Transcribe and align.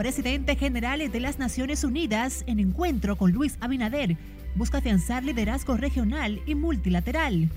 Presidente 0.00 0.56
general 0.56 1.12
de 1.12 1.20
las 1.20 1.38
Naciones 1.38 1.84
Unidas, 1.84 2.42
en 2.46 2.58
encuentro 2.58 3.16
con 3.16 3.32
Luis 3.32 3.58
Abinader, 3.60 4.16
busca 4.54 4.78
afianzar 4.78 5.22
liderazgo 5.22 5.76
regional 5.76 6.40
y 6.46 6.54
multilateral. 6.54 7.50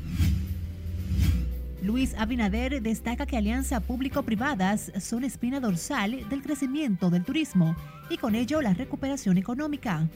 Luis 1.81 2.13
Abinader 2.17 2.81
destaca 2.81 3.25
que 3.25 3.37
alianzas 3.37 3.81
público-privadas 3.83 4.91
son 4.99 5.23
espina 5.23 5.61
dorsal 5.61 6.27
del 6.27 6.41
crecimiento 6.41 7.09
del 7.09 7.23
turismo 7.23 7.77
y 8.09 8.17
con 8.17 8.35
ello 8.35 8.61
la 8.61 8.73
recuperación 8.73 9.37
económica. 9.37 10.09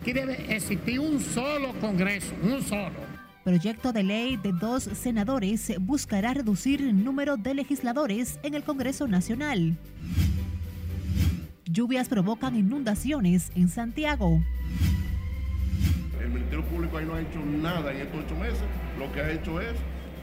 Aquí 0.00 0.12
debe 0.12 0.54
existir 0.54 1.00
un 1.00 1.18
solo 1.18 1.72
Congreso, 1.80 2.36
un 2.40 2.62
solo. 2.62 3.00
Proyecto 3.42 3.92
de 3.92 4.04
ley 4.04 4.36
de 4.36 4.52
dos 4.52 4.84
senadores 4.84 5.72
buscará 5.80 6.34
reducir 6.34 6.82
el 6.82 7.02
número 7.02 7.36
de 7.36 7.54
legisladores 7.54 8.38
en 8.44 8.54
el 8.54 8.62
Congreso 8.62 9.08
Nacional. 9.08 9.76
Lluvias 11.72 12.06
provocan 12.06 12.54
inundaciones 12.54 13.50
en 13.54 13.70
Santiago. 13.70 14.42
El 16.20 16.28
Ministerio 16.28 16.62
Público 16.66 16.98
ahí 16.98 17.06
no 17.06 17.14
ha 17.14 17.20
hecho 17.22 17.40
nada 17.40 17.92
en 17.92 18.02
estos 18.02 18.24
ocho 18.26 18.36
meses. 18.36 18.60
Lo 18.98 19.10
que 19.10 19.22
ha 19.22 19.30
hecho 19.30 19.58
es 19.58 19.72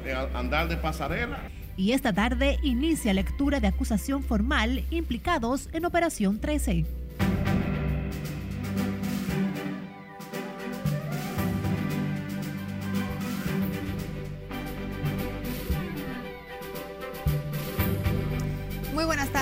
eh, 0.05 0.13
andar 0.35 0.67
de 0.67 0.77
pasarela. 0.77 1.39
Y 1.75 1.93
esta 1.93 2.13
tarde 2.13 2.59
inicia 2.61 3.15
lectura 3.15 3.59
de 3.59 3.67
acusación 3.67 4.21
formal 4.21 4.83
implicados 4.91 5.69
en 5.73 5.85
Operación 5.85 6.39
13. 6.39 6.85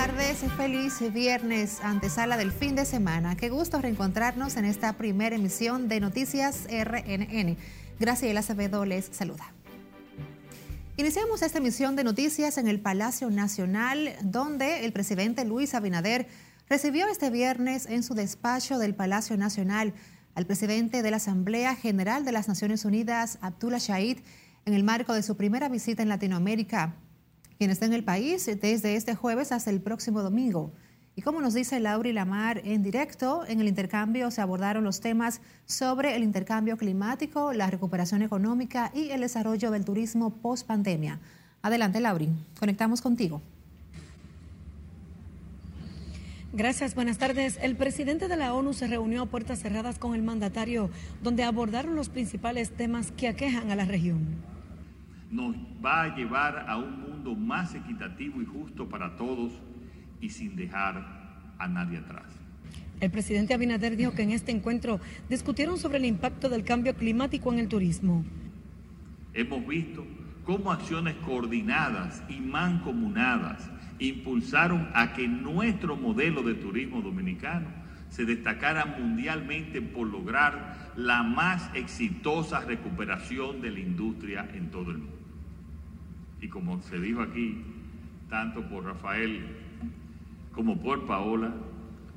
Tardes, 0.08 0.38
feliz 0.56 1.12
viernes, 1.12 1.80
antesala 1.82 2.38
del 2.38 2.50
fin 2.50 2.74
de 2.74 2.86
semana. 2.86 3.36
Qué 3.36 3.50
gusto 3.50 3.78
reencontrarnos 3.78 4.56
en 4.56 4.64
esta 4.64 4.94
primera 4.94 5.36
emisión 5.36 5.86
de 5.86 6.00
Noticias 6.00 6.66
RNN. 6.66 7.58
Graciela 8.00 8.40
Acevedo 8.40 8.86
les 8.86 9.04
saluda. 9.12 9.52
Iniciamos 10.96 11.42
esta 11.42 11.58
emisión 11.58 11.94
de 11.94 12.04
noticias 12.04 12.56
en 12.56 12.68
el 12.68 12.80
Palacio 12.80 13.28
Nacional, 13.28 14.14
donde 14.22 14.86
el 14.86 14.94
presidente 14.94 15.44
Luis 15.44 15.74
Abinader 15.74 16.26
recibió 16.70 17.06
este 17.08 17.28
viernes 17.28 17.84
en 17.84 18.02
su 18.02 18.14
despacho 18.14 18.78
del 18.78 18.94
Palacio 18.94 19.36
Nacional 19.36 19.92
al 20.34 20.46
presidente 20.46 21.02
de 21.02 21.10
la 21.10 21.18
Asamblea 21.18 21.74
General 21.74 22.24
de 22.24 22.32
las 22.32 22.48
Naciones 22.48 22.86
Unidas, 22.86 23.36
Abdullah 23.42 23.78
Shahid, 23.78 24.20
en 24.64 24.72
el 24.72 24.84
marco 24.84 25.12
de 25.12 25.22
su 25.22 25.36
primera 25.36 25.68
visita 25.68 26.02
en 26.02 26.08
Latinoamérica, 26.08 26.94
quien 27.58 27.70
está 27.70 27.86
en 27.86 27.92
el 27.92 28.04
país 28.04 28.46
desde 28.46 28.94
este 28.94 29.14
jueves 29.14 29.52
hasta 29.52 29.70
el 29.70 29.80
próximo 29.80 30.22
domingo. 30.22 30.72
Y 31.16 31.22
como 31.22 31.40
nos 31.40 31.52
dice 31.52 31.80
Lauri 31.80 32.12
Lamar 32.12 32.62
en 32.64 32.84
directo, 32.84 33.44
en 33.48 33.60
el 33.60 33.66
intercambio 33.66 34.30
se 34.30 34.40
abordaron 34.40 34.84
los 34.84 35.00
temas 35.00 35.40
sobre 35.66 36.14
el 36.14 36.22
intercambio 36.22 36.76
climático, 36.76 37.52
la 37.52 37.68
recuperación 37.68 38.22
económica 38.22 38.92
y 38.94 39.10
el 39.10 39.22
desarrollo 39.22 39.72
del 39.72 39.84
turismo 39.84 40.30
post 40.30 40.64
pandemia. 40.64 41.18
Adelante, 41.60 42.00
Lauri, 42.00 42.30
conectamos 42.60 43.02
contigo. 43.02 43.42
Gracias, 46.52 46.94
buenas 46.94 47.18
tardes. 47.18 47.58
El 47.60 47.74
presidente 47.74 48.28
de 48.28 48.36
la 48.36 48.54
ONU 48.54 48.72
se 48.72 48.86
reunió 48.86 49.22
a 49.22 49.26
puertas 49.26 49.58
cerradas 49.58 49.98
con 49.98 50.14
el 50.14 50.22
mandatario, 50.22 50.88
donde 51.20 51.42
abordaron 51.42 51.96
los 51.96 52.08
principales 52.08 52.70
temas 52.70 53.10
que 53.10 53.26
aquejan 53.26 53.72
a 53.72 53.76
la 53.76 53.84
región. 53.84 54.57
Nos 55.30 55.56
va 55.84 56.04
a 56.04 56.16
llevar 56.16 56.64
a 56.68 56.76
un 56.76 57.00
mundo 57.00 57.34
más 57.34 57.74
equitativo 57.74 58.40
y 58.40 58.46
justo 58.46 58.88
para 58.88 59.16
todos 59.16 59.52
y 60.20 60.30
sin 60.30 60.56
dejar 60.56 61.54
a 61.58 61.68
nadie 61.68 61.98
atrás. 61.98 62.24
El 63.00 63.10
presidente 63.10 63.54
Abinader 63.54 63.96
dijo 63.96 64.12
que 64.12 64.22
en 64.22 64.32
este 64.32 64.50
encuentro 64.50 65.00
discutieron 65.28 65.78
sobre 65.78 65.98
el 65.98 66.04
impacto 66.04 66.48
del 66.48 66.64
cambio 66.64 66.94
climático 66.94 67.52
en 67.52 67.60
el 67.60 67.68
turismo. 67.68 68.24
Hemos 69.34 69.66
visto 69.66 70.04
cómo 70.44 70.72
acciones 70.72 71.14
coordinadas 71.24 72.22
y 72.28 72.40
mancomunadas 72.40 73.70
impulsaron 73.98 74.88
a 74.94 75.12
que 75.12 75.28
nuestro 75.28 75.96
modelo 75.96 76.42
de 76.42 76.54
turismo 76.54 77.02
dominicano 77.02 77.68
se 78.10 78.24
destacara 78.24 78.86
mundialmente 78.86 79.82
por 79.82 80.06
lograr 80.06 80.92
la 80.96 81.22
más 81.22 81.70
exitosa 81.74 82.60
recuperación 82.60 83.60
de 83.60 83.70
la 83.70 83.80
industria 83.80 84.48
en 84.54 84.70
todo 84.70 84.90
el 84.90 84.98
mundo. 84.98 85.17
Y 86.40 86.48
como 86.48 86.80
se 86.82 86.98
dijo 87.00 87.20
aquí, 87.20 87.62
tanto 88.28 88.62
por 88.68 88.84
Rafael 88.84 89.40
como 90.52 90.80
por 90.80 91.06
Paola, 91.06 91.54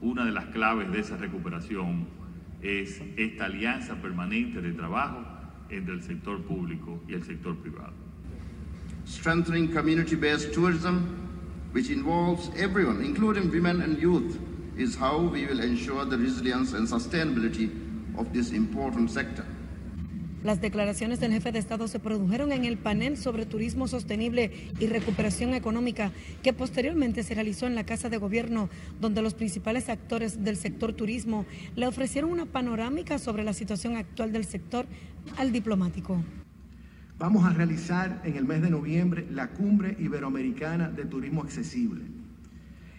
una 0.02 0.26
de 0.26 0.32
las 0.32 0.46
claves 0.46 0.92
de 0.92 1.00
esa 1.00 1.18
recuperación 1.18 2.08
es 2.62 3.02
esta 3.18 3.46
alianza 3.46 3.96
permanente 3.96 4.62
de 4.62 4.74
trabajo 4.74 5.24
entre 5.70 5.94
el 5.94 6.02
sector 6.02 6.42
público 6.42 7.00
y 7.08 7.14
el 7.14 7.24
sector 7.24 7.56
privado. 7.58 7.94
Strengthening 9.06 9.72
community-based 9.74 10.54
tourism, 10.54 11.06
which 11.72 11.90
involves 11.90 12.50
everyone, 12.58 13.04
including 13.04 13.50
women 13.50 13.82
and 13.82 13.98
youth, 14.00 14.40
is 14.78 14.96
how 14.96 15.20
we 15.20 15.46
will 15.46 15.60
ensure 15.60 16.06
the 16.06 16.18
resilience 16.18 16.74
and 16.74 16.88
sustainability 16.88 17.70
of 18.18 18.32
this 18.34 18.52
important 18.52 19.10
sector. 19.10 19.46
Las 20.44 20.60
declaraciones 20.60 21.20
del 21.20 21.34
jefe 21.34 21.52
de 21.52 21.60
Estado 21.60 21.88
se 21.88 22.00
produjeron 22.00 22.52
en 22.52 22.66
el 22.66 22.78
panel 22.78 23.16
sobre 23.16 23.46
turismo 23.46 23.88
sostenible 23.88 24.52
y 24.80 24.88
recuperación 24.88 25.54
económica 25.54 26.12
que 26.42 26.52
posteriormente 26.52 27.22
se 27.22 27.36
realizó 27.36 27.68
en 27.68 27.76
la 27.76 27.86
Casa 27.86 28.10
de 28.10 28.18
Gobierno, 28.18 28.68
donde 29.00 29.22
los 29.22 29.36
principales 29.36 29.88
actores 29.88 30.44
del 30.44 30.58
sector 30.58 30.94
turismo 30.94 31.46
le 31.76 31.86
ofrecieron 31.86 32.32
una 32.32 32.48
panorámica 32.48 33.20
sobre 33.20 33.44
la 33.44 33.54
situación 33.54 33.98
actual 33.98 34.32
del 34.32 34.46
sector 34.46 34.88
al 35.38 35.52
diplomático. 35.52 36.24
Vamos 37.20 37.46
a 37.46 37.52
realizar 37.52 38.20
en 38.26 38.36
el 38.36 38.46
mes 38.46 38.64
de 38.64 38.72
noviembre 38.72 39.28
la 39.30 39.50
Cumbre 39.50 39.96
Iberoamericana 40.00 40.90
de 40.90 41.06
Turismo 41.06 41.44
Accesible. 41.44 42.02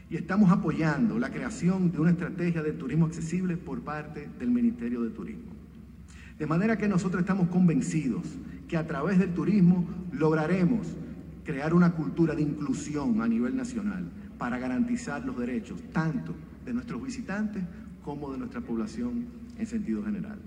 Y 0.09 0.17
estamos 0.17 0.53
apoyando 0.53 1.19
la 1.19 1.31
creación 1.31 1.91
de 1.91 1.99
una 1.99 2.11
estrategia 2.11 2.63
de 2.63 2.71
turismo 2.73 3.07
accesible 3.07 3.57
por 3.57 3.81
parte 3.81 4.29
del 4.39 4.51
Ministerio 4.51 5.03
de 5.03 5.11
Turismo. 5.11 5.52
De 6.43 6.49
manera 6.49 6.77
que 6.77 6.89
nosotros 6.89 7.21
estamos 7.21 7.47
convencidos 7.51 8.27
que 8.67 8.77
a 8.77 8.85
través 8.85 9.17
del 9.17 9.33
turismo 9.33 9.87
lograremos 10.11 10.89
crear 11.45 11.73
una 11.73 11.93
cultura 11.93 12.35
de 12.35 12.43
inclusión 12.43 13.23
a 13.23 13.29
nivel 13.29 13.57
nacional 13.57 14.11
para 14.39 14.59
garantizar 14.59 15.25
los 15.25 15.39
derechos 15.39 15.81
tanto 15.93 16.35
de 16.65 16.73
nuestros 16.75 17.01
visitantes 17.01 17.63
como 18.05 18.33
de 18.33 18.39
nuestra 18.39 18.61
población 18.61 19.27
en 19.57 19.67
sentido 19.69 20.03
general. 20.03 20.41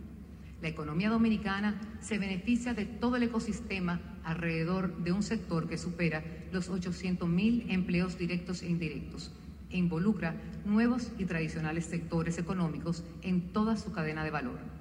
La 0.62 0.68
economía 0.68 1.10
dominicana 1.10 1.80
se 2.02 2.18
beneficia 2.18 2.74
de 2.74 2.86
todo 2.86 3.16
el 3.16 3.24
ecosistema 3.24 4.02
alrededor 4.26 4.98
de 4.98 5.14
un 5.14 5.24
sector 5.24 5.70
que 5.70 5.78
supera 5.78 6.26
los 6.52 6.68
800 6.68 7.30
mil 7.30 7.68
empleos 7.70 8.18
directos 8.18 8.64
e 8.64 8.68
indirectos 8.68 9.32
e 9.70 9.78
involucra 9.78 10.36
nuevos 10.66 11.14
y 11.18 11.24
tradicionales 11.24 11.86
sectores 11.86 12.38
económicos 12.38 13.06
en 13.22 13.54
toda 13.54 13.78
su 13.78 13.94
cadena 13.94 14.26
de 14.26 14.32
valor. 14.32 14.75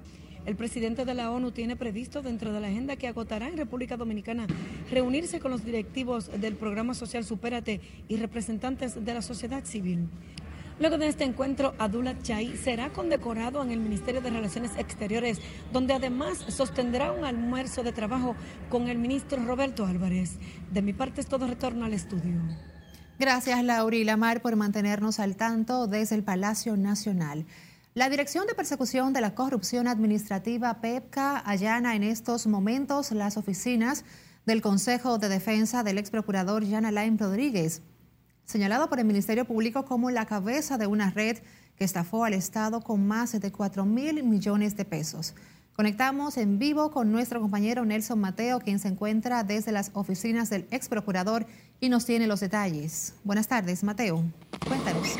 El 0.45 0.55
presidente 0.55 1.05
de 1.05 1.13
la 1.15 1.31
ONU 1.31 1.51
tiene 1.51 1.75
previsto 1.75 2.21
dentro 2.21 2.53
de 2.53 2.59
la 2.59 2.67
agenda 2.67 2.95
que 2.95 3.07
agotará 3.07 3.47
en 3.47 3.57
República 3.57 3.97
Dominicana 3.97 4.45
reunirse 4.91 5.39
con 5.39 5.51
los 5.51 5.65
directivos 5.65 6.29
del 6.39 6.55
programa 6.55 6.93
social 6.93 7.23
Supérate 7.23 7.81
y 8.07 8.17
representantes 8.17 9.03
de 9.03 9.13
la 9.13 9.23
sociedad 9.23 9.63
civil. 9.63 10.07
Luego 10.79 10.97
de 10.97 11.07
este 11.07 11.23
encuentro, 11.23 11.73
Abdullah 11.79 12.21
Chay 12.21 12.57
será 12.57 12.91
condecorado 12.91 13.63
en 13.63 13.71
el 13.71 13.79
Ministerio 13.79 14.21
de 14.21 14.29
Relaciones 14.29 14.71
Exteriores, 14.77 15.39
donde 15.71 15.93
además 15.93 16.37
sostendrá 16.49 17.13
un 17.13 17.23
almuerzo 17.23 17.81
de 17.81 17.93
trabajo 17.93 18.35
con 18.69 18.89
el 18.89 18.97
ministro 18.97 19.43
Roberto 19.45 19.85
Álvarez. 19.85 20.37
De 20.71 20.81
mi 20.81 20.91
parte 20.91 21.21
es 21.21 21.27
todo 21.27 21.47
retorno 21.47 21.85
al 21.85 21.93
estudio. 21.93 22.41
Gracias, 23.17 23.63
Laura 23.63 23.95
y 23.95 24.03
Lamar, 24.03 24.41
por 24.41 24.57
mantenernos 24.57 25.21
al 25.21 25.37
tanto 25.37 25.87
desde 25.87 26.15
el 26.15 26.23
Palacio 26.23 26.75
Nacional. 26.75 27.45
La 27.95 28.09
Dirección 28.09 28.45
de 28.45 28.55
Persecución 28.55 29.13
de 29.13 29.21
la 29.21 29.35
Corrupción 29.35 29.87
Administrativa, 29.87 30.81
PEPCA, 30.81 31.41
allana 31.49 31.95
en 31.95 32.03
estos 32.03 32.45
momentos 32.45 33.13
las 33.13 33.37
oficinas 33.37 34.03
del 34.45 34.61
Consejo 34.61 35.17
de 35.17 35.29
Defensa 35.29 35.81
del 35.81 35.97
ex 35.97 36.09
procurador 36.09 36.69
Jan 36.69 36.83
Alain 36.83 37.17
Rodríguez, 37.17 37.83
señalado 38.43 38.89
por 38.89 38.99
el 38.99 39.05
Ministerio 39.05 39.45
Público 39.45 39.85
como 39.85 40.11
la 40.11 40.25
cabeza 40.25 40.77
de 40.77 40.87
una 40.87 41.09
red 41.09 41.37
que 41.77 41.85
estafó 41.85 42.25
al 42.25 42.33
Estado 42.33 42.81
con 42.81 43.07
más 43.07 43.39
de 43.39 43.51
4 43.53 43.85
mil 43.85 44.21
millones 44.25 44.75
de 44.75 44.83
pesos. 44.83 45.33
Conectamos 45.73 46.35
en 46.35 46.59
vivo 46.59 46.91
con 46.91 47.13
nuestro 47.13 47.39
compañero 47.39 47.85
Nelson 47.85 48.19
Mateo, 48.19 48.59
quien 48.59 48.79
se 48.79 48.89
encuentra 48.89 49.45
desde 49.45 49.71
las 49.71 49.91
oficinas 49.93 50.49
del 50.49 50.67
ex 50.69 50.89
procurador 50.89 51.45
y 51.79 51.87
nos 51.87 52.05
tiene 52.05 52.27
los 52.27 52.41
detalles. 52.41 53.13
Buenas 53.23 53.47
tardes, 53.47 53.85
Mateo. 53.85 54.21
Cuéntanos. 54.67 55.15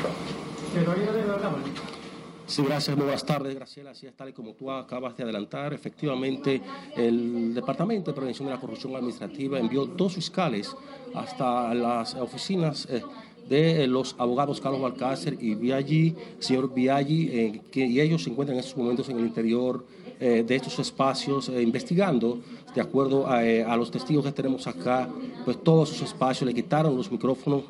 Sí, 2.46 2.62
gracias. 2.62 2.96
Buenas 2.96 3.26
tardes, 3.26 3.54
Graciela. 3.56 3.90
Así 3.90 4.06
es, 4.06 4.14
tal 4.14 4.28
y 4.28 4.32
como 4.32 4.52
tú 4.52 4.70
acabas 4.70 5.16
de 5.16 5.24
adelantar, 5.24 5.74
efectivamente, 5.74 6.62
el 6.96 7.52
Departamento 7.52 8.12
de 8.12 8.14
Prevención 8.14 8.46
de 8.46 8.54
la 8.54 8.60
Corrupción 8.60 8.94
Administrativa 8.94 9.58
envió 9.58 9.84
dos 9.84 10.14
fiscales 10.14 10.74
hasta 11.12 11.74
las 11.74 12.14
oficinas 12.14 12.86
eh, 12.88 13.02
de 13.48 13.86
los 13.86 14.14
abogados 14.18 14.60
Carlos 14.60 14.80
Balcácer 14.80 15.36
y 15.40 15.54
Viaggi, 15.54 16.14
señor 16.38 16.72
Viaggi, 16.72 17.28
eh, 17.32 17.62
y 17.74 18.00
ellos 18.00 18.22
se 18.22 18.30
encuentran 18.30 18.56
en 18.56 18.60
estos 18.60 18.76
momentos 18.76 19.08
en 19.08 19.18
el 19.18 19.26
interior 19.26 19.84
eh, 20.18 20.44
de 20.46 20.56
estos 20.56 20.78
espacios 20.78 21.48
eh, 21.48 21.62
investigando, 21.62 22.40
de 22.74 22.80
acuerdo 22.80 23.26
a, 23.26 23.38
a, 23.38 23.76
los 23.76 23.90
testigos 23.90 24.24
que 24.24 24.32
tenemos 24.32 24.66
acá, 24.66 25.08
pues 25.44 25.62
todos 25.62 25.92
esos 25.92 26.08
espacios 26.08 26.46
le 26.46 26.54
quitaron 26.54 26.96
los 26.96 27.10
micrófonos, 27.10 27.64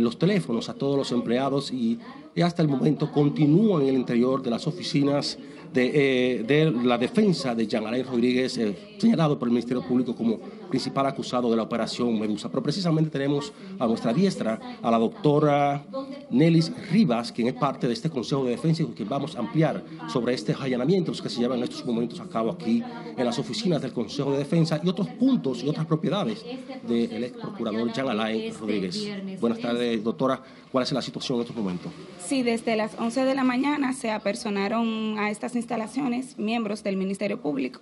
los 0.00 0.18
teléfonos 0.18 0.68
a 0.68 0.74
todos 0.74 0.96
los 0.96 1.12
empleados 1.12 1.72
y, 1.72 1.98
hasta 2.42 2.62
el 2.62 2.68
momento 2.68 3.12
continúan 3.12 3.82
en 3.82 3.88
el 3.88 3.94
interior 3.96 4.42
de 4.42 4.50
las 4.50 4.66
oficinas 4.66 5.38
de, 5.72 6.44
de, 6.46 6.70
la 6.70 6.98
defensa 6.98 7.54
de 7.54 7.66
Jean 7.66 7.86
Alain 7.86 8.06
Rodríguez, 8.06 8.56
eh, 8.58 8.74
señalado 8.98 9.38
por 9.38 9.48
el 9.48 9.52
Ministerio 9.52 9.82
Público 9.82 10.14
como 10.14 10.38
principal 10.72 11.04
acusado 11.04 11.50
de 11.50 11.56
la 11.56 11.64
operación 11.64 12.18
Medusa. 12.18 12.48
Pero 12.48 12.62
precisamente 12.62 13.10
tenemos 13.10 13.52
a 13.78 13.86
nuestra 13.86 14.10
diestra 14.14 14.58
a 14.80 14.90
la 14.90 14.98
doctora 14.98 15.84
Nelis 16.30 16.72
Rivas, 16.90 17.30
quien 17.30 17.48
es 17.48 17.54
parte 17.54 17.86
de 17.86 17.92
este 17.92 18.08
Consejo 18.08 18.42
de 18.44 18.52
Defensa 18.52 18.82
y 18.82 18.86
con 18.86 18.94
quien 18.94 19.06
vamos 19.06 19.36
a 19.36 19.40
ampliar 19.40 19.84
sobre 20.08 20.32
este 20.32 20.56
allanamientos 20.58 21.20
que 21.20 21.28
se 21.28 21.40
llevan 21.40 21.58
en 21.58 21.64
estos 21.64 21.84
momentos 21.84 22.20
a 22.20 22.26
cabo 22.26 22.50
aquí 22.50 22.82
en 23.14 23.24
las 23.24 23.38
oficinas 23.38 23.82
del 23.82 23.92
Consejo 23.92 24.32
de 24.32 24.38
Defensa 24.38 24.80
y 24.82 24.88
otros 24.88 25.08
puntos 25.08 25.62
y 25.62 25.68
otras 25.68 25.84
propiedades 25.84 26.42
del 26.88 27.24
ex 27.24 27.36
procurador 27.36 27.92
Jean 27.92 28.08
Alain 28.08 28.54
Rodríguez. 28.58 29.06
Buenas 29.40 29.58
tardes, 29.58 30.02
doctora. 30.02 30.40
¿Cuál 30.70 30.84
es 30.84 30.92
la 30.92 31.02
situación 31.02 31.36
en 31.36 31.42
estos 31.42 31.56
momentos? 31.56 31.92
Sí, 32.18 32.42
desde 32.42 32.76
las 32.76 32.98
11 32.98 33.26
de 33.26 33.34
la 33.34 33.44
mañana 33.44 33.92
se 33.92 34.10
apersonaron 34.10 35.18
a 35.18 35.30
estas 35.30 35.54
instalaciones 35.54 36.38
miembros 36.38 36.82
del 36.82 36.96
Ministerio 36.96 37.42
Público 37.42 37.80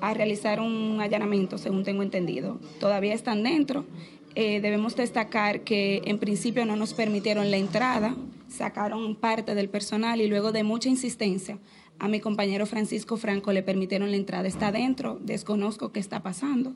a 0.00 0.14
realizar 0.14 0.60
un 0.60 1.00
allanamiento, 1.00 1.58
según 1.58 1.84
tengo 1.84 2.02
entendido. 2.02 2.58
Todavía 2.80 3.14
están 3.14 3.42
dentro. 3.42 3.84
Eh, 4.34 4.60
debemos 4.60 4.96
destacar 4.96 5.60
que 5.60 6.02
en 6.06 6.18
principio 6.18 6.64
no 6.64 6.76
nos 6.76 6.94
permitieron 6.94 7.50
la 7.50 7.56
entrada, 7.56 8.16
sacaron 8.48 9.14
parte 9.14 9.54
del 9.54 9.68
personal 9.68 10.20
y 10.20 10.26
luego 10.26 10.52
de 10.52 10.64
mucha 10.64 10.88
insistencia 10.88 11.58
a 11.98 12.08
mi 12.08 12.20
compañero 12.20 12.66
Francisco 12.66 13.16
Franco 13.16 13.52
le 13.52 13.62
permitieron 13.62 14.10
la 14.10 14.16
entrada. 14.16 14.48
Está 14.48 14.72
dentro, 14.72 15.18
desconozco 15.22 15.92
qué 15.92 16.00
está 16.00 16.22
pasando. 16.22 16.74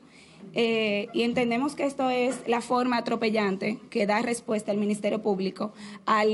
Eh, 0.53 1.07
y 1.13 1.23
entendemos 1.23 1.75
que 1.75 1.85
esto 1.85 2.09
es 2.09 2.39
la 2.47 2.61
forma 2.61 2.97
atropellante 2.97 3.77
que 3.89 4.07
da 4.07 4.21
respuesta 4.21 4.71
el 4.71 4.77
Ministerio 4.77 5.21
Público 5.21 5.73
al 6.05 6.29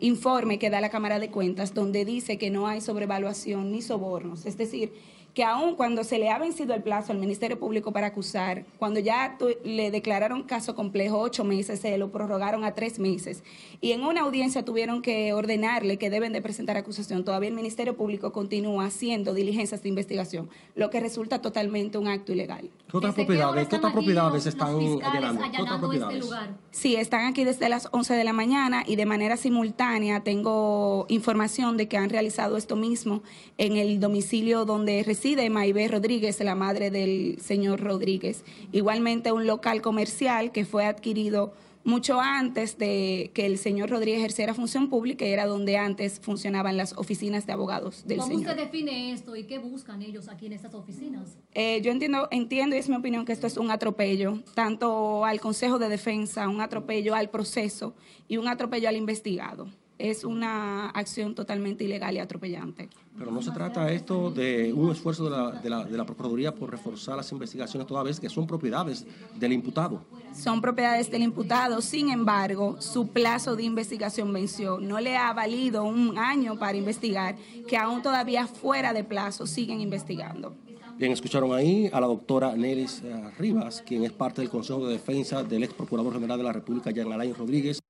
informe 0.00 0.58
que 0.58 0.70
da 0.70 0.80
la 0.80 0.88
Cámara 0.88 1.18
de 1.18 1.30
Cuentas, 1.30 1.74
donde 1.74 2.04
dice 2.04 2.38
que 2.38 2.50
no 2.50 2.66
hay 2.66 2.80
sobrevaluación 2.80 3.72
ni 3.72 3.82
sobornos. 3.82 4.46
Es 4.46 4.56
decir, 4.56 4.92
que 5.38 5.44
aun 5.44 5.76
cuando 5.76 6.02
se 6.02 6.18
le 6.18 6.30
ha 6.30 6.38
vencido 6.40 6.74
el 6.74 6.82
plazo 6.82 7.12
al 7.12 7.18
Ministerio 7.18 7.60
Público 7.60 7.92
para 7.92 8.08
acusar, 8.08 8.64
cuando 8.76 8.98
ya 8.98 9.38
le 9.62 9.92
declararon 9.92 10.42
caso 10.42 10.74
complejo 10.74 11.20
ocho 11.20 11.44
meses, 11.44 11.78
se 11.78 11.96
lo 11.96 12.10
prorrogaron 12.10 12.64
a 12.64 12.74
tres 12.74 12.98
meses, 12.98 13.44
y 13.80 13.92
en 13.92 14.02
una 14.02 14.22
audiencia 14.22 14.64
tuvieron 14.64 15.00
que 15.00 15.32
ordenarle 15.32 15.96
que 15.96 16.10
deben 16.10 16.32
de 16.32 16.42
presentar 16.42 16.76
acusación, 16.76 17.22
todavía 17.22 17.50
el 17.50 17.54
Ministerio 17.54 17.96
Público 17.96 18.32
continúa 18.32 18.86
haciendo 18.86 19.32
diligencias 19.32 19.80
de 19.80 19.88
investigación, 19.88 20.50
lo 20.74 20.90
que 20.90 20.98
resulta 20.98 21.40
totalmente 21.40 21.98
un 21.98 22.08
acto 22.08 22.32
ilegal. 22.32 22.68
¿Qué 22.90 22.96
otras 22.96 23.14
propiedades, 23.14 23.68
¿qué 23.68 23.76
otras 23.76 23.92
propiedades 23.92 24.44
están 24.44 24.74
allanando? 25.04 25.42
¿Qué 25.54 25.62
otras 25.62 25.78
propiedades? 25.78 26.24
Este 26.24 26.36
sí, 26.72 26.96
están 26.96 27.26
aquí 27.26 27.44
desde 27.44 27.68
las 27.68 27.86
11 27.92 28.14
de 28.14 28.24
la 28.24 28.32
mañana 28.32 28.82
y 28.84 28.96
de 28.96 29.06
manera 29.06 29.36
simultánea 29.36 30.24
tengo 30.24 31.06
información 31.08 31.76
de 31.76 31.86
que 31.86 31.96
han 31.96 32.10
realizado 32.10 32.56
esto 32.56 32.74
mismo 32.74 33.22
en 33.56 33.76
el 33.76 34.00
domicilio 34.00 34.64
donde 34.64 35.04
reside 35.04 35.27
de 35.34 35.50
Maibé 35.50 35.88
Rodríguez, 35.88 36.40
la 36.40 36.54
madre 36.54 36.90
del 36.90 37.38
señor 37.40 37.80
Rodríguez. 37.80 38.44
Igualmente 38.72 39.32
un 39.32 39.46
local 39.46 39.82
comercial 39.82 40.52
que 40.52 40.64
fue 40.64 40.84
adquirido 40.84 41.52
mucho 41.84 42.20
antes 42.20 42.76
de 42.76 43.30
que 43.34 43.46
el 43.46 43.56
señor 43.56 43.90
Rodríguez 43.90 44.18
ejerciera 44.18 44.52
función 44.52 44.88
pública, 44.88 45.24
era 45.24 45.46
donde 45.46 45.78
antes 45.78 46.20
funcionaban 46.20 46.76
las 46.76 46.92
oficinas 46.98 47.46
de 47.46 47.52
abogados 47.52 48.06
del 48.06 48.18
¿Cómo 48.18 48.28
señor. 48.28 48.42
¿Cómo 48.42 48.52
usted 48.52 48.64
define 48.64 49.12
esto 49.12 49.34
y 49.34 49.44
qué 49.44 49.58
buscan 49.58 50.02
ellos 50.02 50.28
aquí 50.28 50.46
en 50.46 50.52
estas 50.52 50.74
oficinas? 50.74 51.38
Eh, 51.54 51.80
yo 51.82 51.90
entiendo, 51.90 52.28
entiendo 52.30 52.76
y 52.76 52.78
es 52.78 52.88
mi 52.88 52.96
opinión 52.96 53.24
que 53.24 53.32
esto 53.32 53.46
es 53.46 53.56
un 53.56 53.70
atropello, 53.70 54.40
tanto 54.54 55.24
al 55.24 55.40
Consejo 55.40 55.78
de 55.78 55.88
Defensa, 55.88 56.48
un 56.48 56.60
atropello 56.60 57.14
al 57.14 57.30
proceso 57.30 57.94
y 58.28 58.36
un 58.36 58.48
atropello 58.48 58.88
al 58.88 58.96
investigado 58.96 59.68
es 59.98 60.24
una 60.24 60.90
acción 60.90 61.34
totalmente 61.34 61.84
ilegal 61.84 62.14
y 62.14 62.18
atropellante. 62.18 62.88
Pero 63.18 63.32
no 63.32 63.42
se 63.42 63.50
trata 63.50 63.90
esto 63.90 64.30
de 64.30 64.72
un 64.72 64.92
esfuerzo 64.92 65.24
de 65.24 65.30
la, 65.30 65.50
de 65.50 65.68
la, 65.68 65.84
de 65.84 65.96
la 65.96 66.06
Procuraduría 66.06 66.54
por 66.54 66.70
reforzar 66.70 67.16
las 67.16 67.30
investigaciones 67.32 67.86
toda 67.86 68.04
vez 68.04 68.20
que 68.20 68.28
son 68.28 68.46
propiedades 68.46 69.04
del 69.34 69.52
imputado. 69.52 70.04
Son 70.32 70.60
propiedades 70.60 71.10
del 71.10 71.22
imputado, 71.22 71.80
sin 71.80 72.10
embargo, 72.10 72.80
su 72.80 73.08
plazo 73.08 73.56
de 73.56 73.64
investigación 73.64 74.32
venció. 74.32 74.78
No 74.78 75.00
le 75.00 75.16
ha 75.16 75.32
valido 75.32 75.82
un 75.82 76.16
año 76.16 76.58
para 76.58 76.78
investigar, 76.78 77.36
que 77.66 77.76
aún 77.76 78.02
todavía 78.02 78.46
fuera 78.46 78.92
de 78.92 79.02
plazo 79.02 79.46
siguen 79.46 79.80
investigando. 79.80 80.54
Bien, 80.96 81.12
escucharon 81.12 81.52
ahí 81.52 81.88
a 81.92 82.00
la 82.00 82.08
doctora 82.08 82.56
Neris 82.56 83.02
eh, 83.04 83.30
Rivas, 83.38 83.82
quien 83.86 84.02
es 84.02 84.12
parte 84.12 84.40
del 84.40 84.50
Consejo 84.50 84.84
de 84.86 84.94
Defensa 84.94 85.44
del 85.44 85.62
ex 85.62 85.72
Procurador 85.72 86.12
General 86.12 86.36
de 86.36 86.44
la 86.44 86.52
República, 86.52 86.90
Alain 86.90 87.34
Rodríguez. 87.34 87.80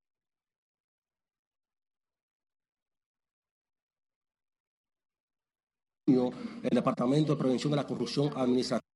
El 6.09 6.71
Departamento 6.71 7.33
de 7.33 7.39
Prevención 7.39 7.71
de 7.71 7.77
la 7.77 7.87
Corrupción 7.87 8.31
Administrativa 8.37 8.89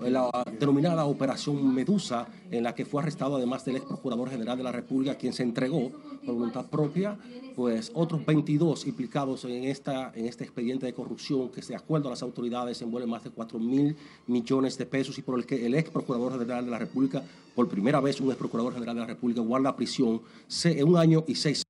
la 0.00 0.30
denominada 0.58 1.04
Operación 1.04 1.74
Medusa, 1.74 2.26
en 2.50 2.62
la 2.62 2.74
que 2.74 2.84
fue 2.84 3.02
arrestado 3.02 3.36
además 3.36 3.64
del 3.64 3.76
ex 3.76 3.86
Procurador 3.86 4.30
General 4.30 4.56
de 4.56 4.64
la 4.64 4.72
República, 4.72 5.16
quien 5.16 5.32
se 5.32 5.42
entregó 5.42 5.90
por 6.24 6.34
voluntad 6.34 6.66
propia, 6.66 7.18
pues 7.56 7.90
otros 7.94 8.24
22 8.24 8.86
implicados 8.86 9.44
en, 9.44 9.64
esta, 9.64 10.12
en 10.14 10.26
este 10.26 10.44
expediente 10.44 10.86
de 10.86 10.94
corrupción 10.94 11.48
que, 11.50 11.60
de 11.60 11.74
acuerdo 11.74 12.08
a 12.08 12.10
las 12.10 12.22
autoridades, 12.22 12.80
envuelve 12.82 13.08
más 13.08 13.24
de 13.24 13.30
4 13.30 13.58
mil 13.58 13.96
millones 14.26 14.78
de 14.78 14.86
pesos 14.86 15.18
y 15.18 15.22
por 15.22 15.38
el 15.38 15.46
que 15.46 15.66
el 15.66 15.74
ex 15.74 15.90
Procurador 15.90 16.32
General 16.32 16.64
de 16.64 16.70
la 16.70 16.78
República, 16.78 17.22
por 17.54 17.68
primera 17.68 18.00
vez 18.00 18.20
un 18.20 18.28
ex 18.28 18.36
Procurador 18.36 18.74
General 18.74 18.94
de 18.94 19.00
la 19.00 19.06
República, 19.06 19.40
guarda 19.40 19.74
prisión 19.74 20.20
un 20.84 20.96
año 20.96 21.24
y 21.26 21.34
seis 21.34 21.67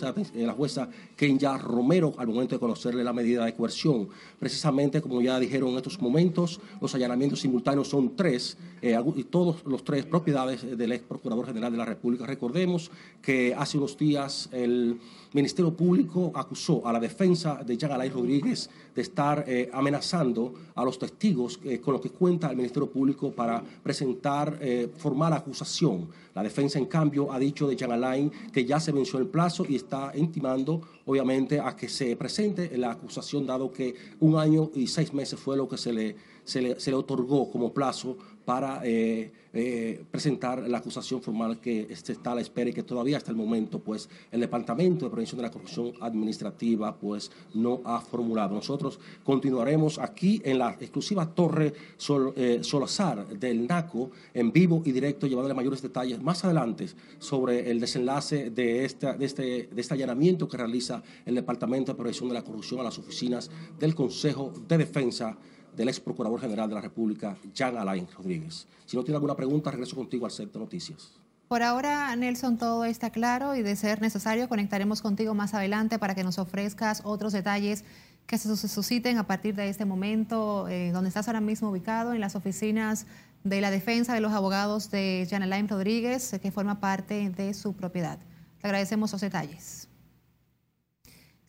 la 0.00 0.54
jueza 0.54 0.88
Kenya 1.14 1.58
Romero 1.58 2.14
al 2.16 2.26
momento 2.26 2.54
de 2.54 2.58
conocerle 2.58 3.04
la 3.04 3.12
medida 3.12 3.44
de 3.44 3.54
coerción. 3.54 4.08
Precisamente, 4.38 5.02
como 5.02 5.20
ya 5.20 5.38
dijeron 5.38 5.68
en 5.68 5.76
estos 5.76 6.00
momentos, 6.00 6.62
los 6.80 6.94
allanamientos 6.94 7.40
simultáneos 7.40 7.88
son 7.88 8.16
tres, 8.16 8.56
eh, 8.80 8.98
y 9.14 9.24
todos 9.24 9.62
los 9.66 9.84
tres 9.84 10.06
propiedades 10.06 10.78
del 10.78 10.92
ex 10.92 11.04
Procurador 11.04 11.44
General 11.44 11.70
de 11.70 11.76
la 11.76 11.84
República. 11.84 12.24
Recordemos 12.24 12.90
que 13.20 13.54
hace 13.54 13.76
unos 13.76 13.98
días 13.98 14.48
el 14.50 14.98
Ministerio 15.32 15.74
Público 15.74 16.32
acusó 16.34 16.86
a 16.86 16.92
la 16.92 17.00
defensa 17.00 17.62
de 17.64 17.78
Alain 17.86 18.12
Rodríguez 18.12 18.68
de 18.94 19.02
estar 19.02 19.44
eh, 19.46 19.70
amenazando 19.72 20.52
a 20.74 20.84
los 20.84 20.98
testigos 20.98 21.58
eh, 21.64 21.80
con 21.80 21.94
los 21.94 22.00
que 22.00 22.10
cuenta 22.10 22.50
el 22.50 22.56
Ministerio 22.56 22.90
Público 22.90 23.32
para 23.32 23.62
presentar 23.82 24.58
formal 24.96 25.32
acusación. 25.32 26.08
La 26.34 26.42
defensa, 26.42 26.78
en 26.78 26.86
cambio, 26.86 27.32
ha 27.32 27.38
dicho 27.38 27.68
de 27.68 27.82
Alain 27.84 28.30
que 28.52 28.64
ya 28.64 28.80
se 28.80 28.92
venció 28.92 29.18
el 29.18 29.26
plazo 29.26 29.66
y 29.68 29.76
está 29.76 30.12
intimando, 30.14 30.80
obviamente, 31.04 31.60
a 31.60 31.76
que 31.76 31.88
se 31.88 32.16
presente 32.16 32.76
la 32.78 32.92
acusación, 32.92 33.46
dado 33.46 33.70
que 33.70 33.94
un 34.20 34.36
año 34.36 34.70
y 34.74 34.86
seis 34.86 35.12
meses 35.12 35.38
fue 35.38 35.56
lo 35.56 35.68
que 35.68 35.76
se 35.76 35.92
le, 35.92 36.16
se 36.44 36.60
le 36.62 36.94
otorgó 36.94 37.50
como 37.50 37.72
plazo 37.72 38.16
para 38.44 38.80
eh, 38.84 39.32
eh, 39.54 40.04
presentar 40.10 40.66
la 40.68 40.78
acusación 40.78 41.20
formal 41.20 41.60
que 41.60 41.86
este 41.90 42.12
está 42.12 42.32
a 42.32 42.34
la 42.36 42.40
espera 42.40 42.70
y 42.70 42.72
que 42.72 42.82
todavía 42.82 43.18
hasta 43.18 43.30
el 43.30 43.36
momento 43.36 43.78
pues 43.80 44.08
el 44.30 44.40
Departamento 44.40 45.04
de 45.04 45.10
Prevención 45.10 45.38
de 45.38 45.42
la 45.42 45.50
Corrupción 45.50 45.92
Administrativa 46.00 46.96
pues 46.96 47.30
no 47.54 47.80
ha 47.84 48.00
formulado. 48.00 48.54
Nosotros 48.54 48.98
continuaremos 49.22 49.98
aquí 49.98 50.40
en 50.44 50.58
la 50.58 50.70
exclusiva 50.80 51.26
Torre 51.26 51.72
Sol, 51.96 52.32
eh, 52.36 52.60
Solazar 52.62 53.26
del 53.38 53.66
NACO 53.66 54.10
en 54.32 54.52
vivo 54.52 54.82
y 54.84 54.92
directo 54.92 55.26
llevándole 55.26 55.54
mayores 55.54 55.82
detalles 55.82 56.20
más 56.22 56.44
adelante 56.44 56.88
sobre 57.18 57.70
el 57.70 57.78
desenlace 57.78 58.50
de, 58.50 58.84
esta, 58.84 59.14
de, 59.14 59.24
este, 59.24 59.68
de 59.72 59.80
este 59.80 59.94
allanamiento 59.94 60.48
que 60.48 60.56
realiza 60.56 61.02
el 61.26 61.34
Departamento 61.34 61.92
de 61.92 61.96
Prevención 61.96 62.28
de 62.28 62.34
la 62.34 62.42
Corrupción 62.42 62.80
a 62.80 62.84
las 62.84 62.98
oficinas 62.98 63.50
del 63.78 63.94
Consejo 63.94 64.52
de 64.66 64.78
Defensa 64.78 65.36
del 65.76 65.88
ex 65.88 66.00
procurador 66.00 66.40
general 66.40 66.68
de 66.68 66.74
la 66.74 66.80
República, 66.80 67.36
Jean 67.54 67.76
Alain 67.76 68.06
Rodríguez. 68.16 68.66
Si 68.86 68.96
no 68.96 69.04
tiene 69.04 69.16
alguna 69.16 69.36
pregunta, 69.36 69.70
regreso 69.70 69.96
contigo 69.96 70.26
al 70.26 70.32
set 70.32 70.52
de 70.52 70.58
noticias. 70.58 71.12
Por 71.48 71.62
ahora, 71.62 72.14
Nelson, 72.16 72.56
todo 72.56 72.84
está 72.86 73.10
claro 73.10 73.54
y 73.54 73.62
de 73.62 73.76
ser 73.76 74.00
necesario 74.00 74.48
conectaremos 74.48 75.02
contigo 75.02 75.34
más 75.34 75.52
adelante 75.52 75.98
para 75.98 76.14
que 76.14 76.24
nos 76.24 76.38
ofrezcas 76.38 77.02
otros 77.04 77.34
detalles 77.34 77.84
que 78.26 78.38
se 78.38 78.56
susciten 78.56 79.18
a 79.18 79.26
partir 79.26 79.54
de 79.54 79.68
este 79.68 79.84
momento, 79.84 80.66
eh, 80.68 80.92
donde 80.92 81.08
estás 81.08 81.28
ahora 81.28 81.42
mismo 81.42 81.68
ubicado, 81.70 82.14
en 82.14 82.20
las 82.20 82.36
oficinas 82.36 83.06
de 83.44 83.60
la 83.60 83.70
defensa 83.70 84.14
de 84.14 84.20
los 84.20 84.32
abogados 84.32 84.90
de 84.90 85.26
Jean 85.28 85.42
Alain 85.42 85.68
Rodríguez, 85.68 86.38
que 86.40 86.50
forma 86.50 86.80
parte 86.80 87.28
de 87.28 87.52
su 87.52 87.74
propiedad. 87.74 88.18
Te 88.60 88.68
agradecemos 88.68 89.12
los 89.12 89.20
detalles. 89.20 89.88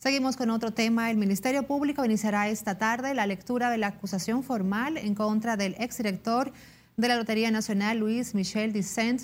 Seguimos 0.04 0.36
con 0.36 0.50
otro 0.50 0.70
tema. 0.70 1.10
El 1.10 1.16
Ministerio 1.16 1.62
Público 1.62 2.04
iniciará 2.04 2.50
esta 2.50 2.76
tarde 2.76 3.14
la 3.14 3.26
lectura 3.26 3.70
de 3.70 3.78
la 3.78 3.86
acusación 3.86 4.42
formal 4.42 4.98
en 4.98 5.14
contra 5.14 5.56
del 5.56 5.74
exdirector 5.78 6.52
de 6.98 7.08
la 7.08 7.16
Lotería 7.16 7.50
Nacional, 7.50 8.00
Luis 8.00 8.34
Michel 8.34 8.74
Dicent, 8.74 9.22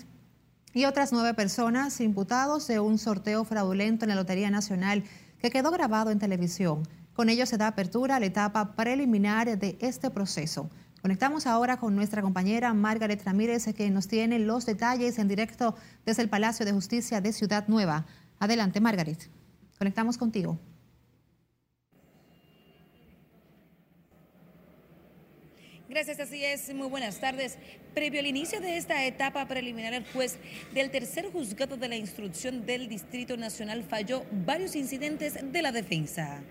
y 0.72 0.86
otras 0.86 1.12
nueve 1.12 1.34
personas 1.34 2.00
imputados 2.00 2.66
de 2.66 2.80
un 2.80 2.96
sorteo 2.96 3.44
fraudulento 3.44 4.06
en 4.06 4.08
la 4.08 4.14
Lotería 4.14 4.50
Nacional 4.50 5.04
que 5.38 5.50
quedó 5.50 5.70
grabado 5.70 6.12
en 6.12 6.18
televisión. 6.18 6.88
Con 7.12 7.28
ello 7.28 7.44
se 7.44 7.58
da 7.58 7.66
apertura 7.66 8.16
a 8.16 8.20
la 8.20 8.24
etapa 8.24 8.74
preliminar 8.74 9.58
de 9.58 9.76
este 9.82 10.08
proceso. 10.08 10.70
Conectamos 11.02 11.46
ahora 11.46 11.76
con 11.76 11.94
nuestra 11.94 12.22
compañera 12.22 12.72
Margaret 12.72 13.22
Ramírez, 13.22 13.66
que 13.74 13.90
nos 13.90 14.08
tiene 14.08 14.38
los 14.38 14.64
detalles 14.64 15.18
en 15.18 15.28
directo 15.28 15.74
desde 16.06 16.22
el 16.22 16.30
Palacio 16.30 16.64
de 16.64 16.72
Justicia 16.72 17.20
de 17.20 17.34
Ciudad 17.34 17.68
Nueva. 17.68 18.06
Adelante, 18.38 18.80
Margaret. 18.80 19.28
Conectamos 19.76 20.16
contigo. 20.16 20.58
Gracias, 25.90 26.20
así 26.20 26.44
es. 26.44 26.72
Muy 26.72 26.88
buenas 26.88 27.18
tardes. 27.18 27.58
Previo 27.94 28.20
al 28.20 28.26
inicio 28.26 28.60
de 28.60 28.76
esta 28.76 29.04
etapa 29.06 29.48
preliminar, 29.48 29.92
el 29.92 30.04
juez 30.12 30.38
del 30.72 30.88
tercer 30.92 31.32
juzgado 31.32 31.76
de 31.76 31.88
la 31.88 31.96
instrucción 31.96 32.64
del 32.64 32.88
Distrito 32.88 33.36
Nacional 33.36 33.82
falló 33.82 34.22
varios 34.46 34.76
incidentes 34.76 35.36
de 35.42 35.62
la 35.62 35.72
defensa. 35.72 36.44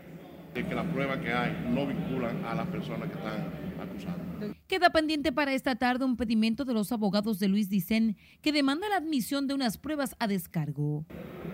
De 0.53 0.65
que 0.65 0.75
las 0.75 0.85
pruebas 0.87 1.19
que 1.19 1.31
hay 1.31 1.53
no 1.69 1.87
vinculan 1.87 2.43
a 2.43 2.53
las 2.53 2.67
personas 2.67 3.09
que 3.09 3.17
están 3.17 3.47
acusadas. 3.79 4.57
Queda 4.67 4.89
pendiente 4.89 5.31
para 5.31 5.53
esta 5.53 5.73
tarde 5.77 6.03
un 6.03 6.17
pedimento 6.17 6.65
de 6.65 6.73
los 6.73 6.91
abogados 6.91 7.39
de 7.39 7.47
Luis 7.47 7.69
Dicen 7.69 8.17
que 8.41 8.51
demanda 8.51 8.89
la 8.89 8.97
admisión 8.97 9.47
de 9.47 9.53
unas 9.53 9.77
pruebas 9.77 10.17
a 10.19 10.27
descargo. 10.27 11.05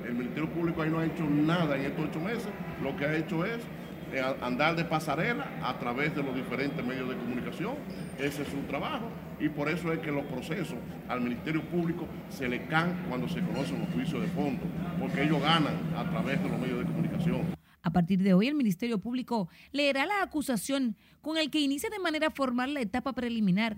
El 0.04 0.16
Ministerio 0.16 0.52
Público 0.52 0.82
ahí 0.82 0.90
no 0.90 0.98
ha 0.98 1.06
hecho 1.06 1.24
nada 1.24 1.76
en 1.78 1.86
estos 1.86 2.06
ocho 2.06 2.20
meses. 2.20 2.50
Lo 2.82 2.98
que 2.98 3.06
ha 3.06 3.16
hecho 3.16 3.46
es 3.46 3.62
andar 4.22 4.76
de 4.76 4.86
pasarela 4.86 5.60
a 5.64 5.78
través 5.80 6.16
de 6.16 6.24
los 6.24 6.36
diferentes 6.36 6.84
medios 6.86 7.10
de 7.10 7.16
comunicación. 7.16 7.76
Ese 8.18 8.44
es 8.44 8.48
su 8.48 8.58
trabajo 8.68 9.10
y 9.40 9.50
por 9.50 9.70
eso 9.70 9.92
es 9.92 10.00
que 10.00 10.12
los 10.12 10.26
procesos 10.26 10.78
al 11.08 11.22
Ministerio 11.22 11.64
Público 11.64 12.08
se 12.30 12.48
le 12.48 12.66
caen 12.68 13.06
cuando 13.10 13.28
se 13.28 13.42
conocen 13.42 13.80
los 13.80 13.90
juicios 13.90 14.22
de 14.22 14.28
fondo, 14.28 14.64
porque 15.00 15.24
ellos 15.24 15.42
ganan 15.42 15.76
a 15.96 16.10
través 16.10 16.42
de 16.42 16.50
los 16.50 16.60
medios 16.60 16.80
de 16.80 16.86
comunicación. 16.86 17.42
A 17.82 17.92
partir 17.92 18.24
de 18.24 18.34
hoy, 18.34 18.48
el 18.48 18.56
Ministerio 18.56 19.00
Público 19.00 19.48
leerá 19.72 20.06
la 20.06 20.24
acusación 20.24 20.96
con 21.22 21.38
el 21.38 21.52
que 21.52 21.60
inicia 21.60 21.90
de 21.90 22.00
manera 22.00 22.32
formal 22.32 22.74
la 22.74 22.82
etapa 22.82 23.14
preliminar. 23.14 23.78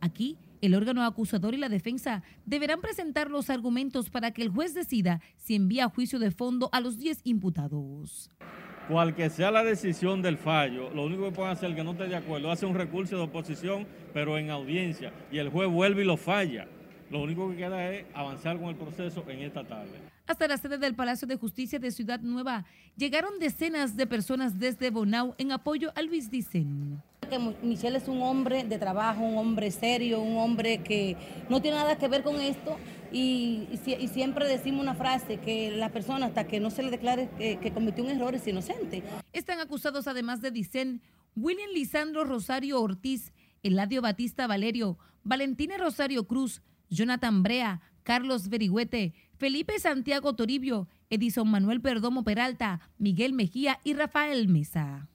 Aquí, 0.00 0.38
el 0.60 0.74
órgano 0.74 1.04
acusador 1.04 1.54
y 1.54 1.56
la 1.56 1.68
defensa 1.68 2.22
deberán 2.46 2.80
presentar 2.80 3.30
los 3.30 3.50
argumentos 3.50 4.08
para 4.10 4.30
que 4.30 4.42
el 4.42 4.50
juez 4.50 4.74
decida 4.74 5.20
si 5.36 5.56
envía 5.56 5.86
a 5.86 5.88
juicio 5.88 6.18
de 6.18 6.30
fondo 6.30 6.68
a 6.72 6.80
los 6.80 6.98
10 6.98 7.20
imputados 7.24 8.30
cual 8.90 9.14
que 9.14 9.30
sea 9.30 9.52
la 9.52 9.62
decisión 9.62 10.20
del 10.20 10.36
fallo, 10.36 10.90
lo 10.90 11.04
único 11.04 11.24
que 11.24 11.30
pueden 11.30 11.52
hacer 11.52 11.74
que 11.74 11.84
no 11.84 11.92
esté 11.92 12.08
de 12.08 12.16
acuerdo, 12.16 12.50
hace 12.50 12.66
un 12.66 12.74
recurso 12.74 13.16
de 13.16 13.22
oposición, 13.22 13.86
pero 14.12 14.36
en 14.36 14.50
audiencia, 14.50 15.12
y 15.30 15.38
el 15.38 15.48
juez 15.48 15.70
vuelve 15.70 16.02
y 16.02 16.04
lo 16.04 16.16
falla. 16.16 16.66
Lo 17.08 17.22
único 17.22 17.48
que 17.50 17.56
queda 17.56 17.90
es 17.92 18.04
avanzar 18.14 18.58
con 18.58 18.68
el 18.68 18.76
proceso 18.76 19.24
en 19.28 19.40
esta 19.40 19.64
tarde. 19.64 19.92
Hasta 20.26 20.46
la 20.48 20.56
sede 20.56 20.78
del 20.78 20.94
Palacio 20.94 21.26
de 21.26 21.36
Justicia 21.36 21.78
de 21.78 21.90
Ciudad 21.90 22.20
Nueva 22.20 22.64
llegaron 22.96 23.38
decenas 23.38 23.96
de 23.96 24.06
personas 24.06 24.58
desde 24.58 24.90
Bonao 24.90 25.34
en 25.38 25.52
apoyo 25.52 25.92
a 25.94 26.02
Luis 26.02 26.30
Dicen 26.30 27.00
que 27.30 27.38
Michelle 27.62 27.96
es 27.96 28.08
un 28.08 28.20
hombre 28.22 28.64
de 28.64 28.76
trabajo, 28.76 29.22
un 29.22 29.38
hombre 29.38 29.70
serio, 29.70 30.20
un 30.20 30.36
hombre 30.36 30.78
que 30.78 31.16
no 31.48 31.62
tiene 31.62 31.76
nada 31.76 31.96
que 31.96 32.08
ver 32.08 32.24
con 32.24 32.40
esto 32.40 32.76
y, 33.12 33.68
siempre 34.12 34.46
decimos 34.46 34.82
una 34.82 34.94
frase 34.94 35.38
que 35.38 35.70
la 35.70 35.90
persona 35.90 36.26
hasta 36.26 36.46
que 36.46 36.60
no 36.60 36.70
se 36.70 36.82
le 36.82 36.90
declare 36.90 37.28
que, 37.38 37.72
cometió 37.72 38.04
un 38.04 38.10
error 38.10 38.34
es 38.34 38.46
inocente. 38.46 39.02
Están 39.32 39.60
acusados 39.60 40.06
además 40.06 40.40
de 40.40 40.50
Dicen 40.50 41.02
William 41.36 41.70
Lisandro 41.72 42.24
Rosario 42.24 42.80
Ortiz, 42.80 43.32
Eladio 43.62 44.02
Batista 44.02 44.46
Valerio, 44.46 44.98
Valentina 45.22 45.76
Rosario 45.76 46.26
Cruz, 46.26 46.62
Jonathan 46.88 47.42
Brea, 47.42 47.80
Carlos 48.02 48.48
Berigüete, 48.48 49.14
Felipe 49.36 49.78
Santiago 49.78 50.34
Toribio, 50.34 50.88
Edison 51.10 51.48
Manuel 51.48 51.80
Perdomo 51.80 52.24
Peralta, 52.24 52.80
Miguel 52.98 53.32
Mejía 53.32 53.78
y 53.84 53.94
Rafael 53.94 54.48
Mesa. 54.48 55.08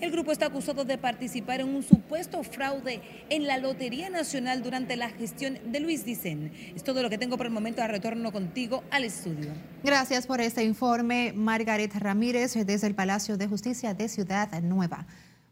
El 0.00 0.10
grupo 0.10 0.32
está 0.32 0.46
acusado 0.46 0.86
de 0.86 0.96
participar 0.96 1.60
en 1.60 1.68
un 1.68 1.82
supuesto 1.82 2.42
fraude 2.42 3.02
en 3.28 3.46
la 3.46 3.58
Lotería 3.58 4.08
Nacional 4.08 4.62
durante 4.62 4.96
la 4.96 5.10
gestión 5.10 5.58
de 5.66 5.78
Luis 5.78 6.06
Dicen. 6.06 6.50
Es 6.74 6.82
todo 6.82 7.02
lo 7.02 7.10
que 7.10 7.18
tengo 7.18 7.36
por 7.36 7.44
el 7.44 7.52
momento. 7.52 7.86
Retorno 7.86 8.32
contigo 8.32 8.82
al 8.90 9.04
estudio. 9.04 9.52
Gracias 9.84 10.26
por 10.26 10.40
este 10.40 10.64
informe, 10.64 11.34
Margaret 11.36 11.94
Ramírez, 11.94 12.54
desde 12.64 12.86
el 12.86 12.94
Palacio 12.94 13.36
de 13.36 13.46
Justicia 13.46 13.92
de 13.92 14.08
Ciudad 14.08 14.48
Nueva. 14.62 15.06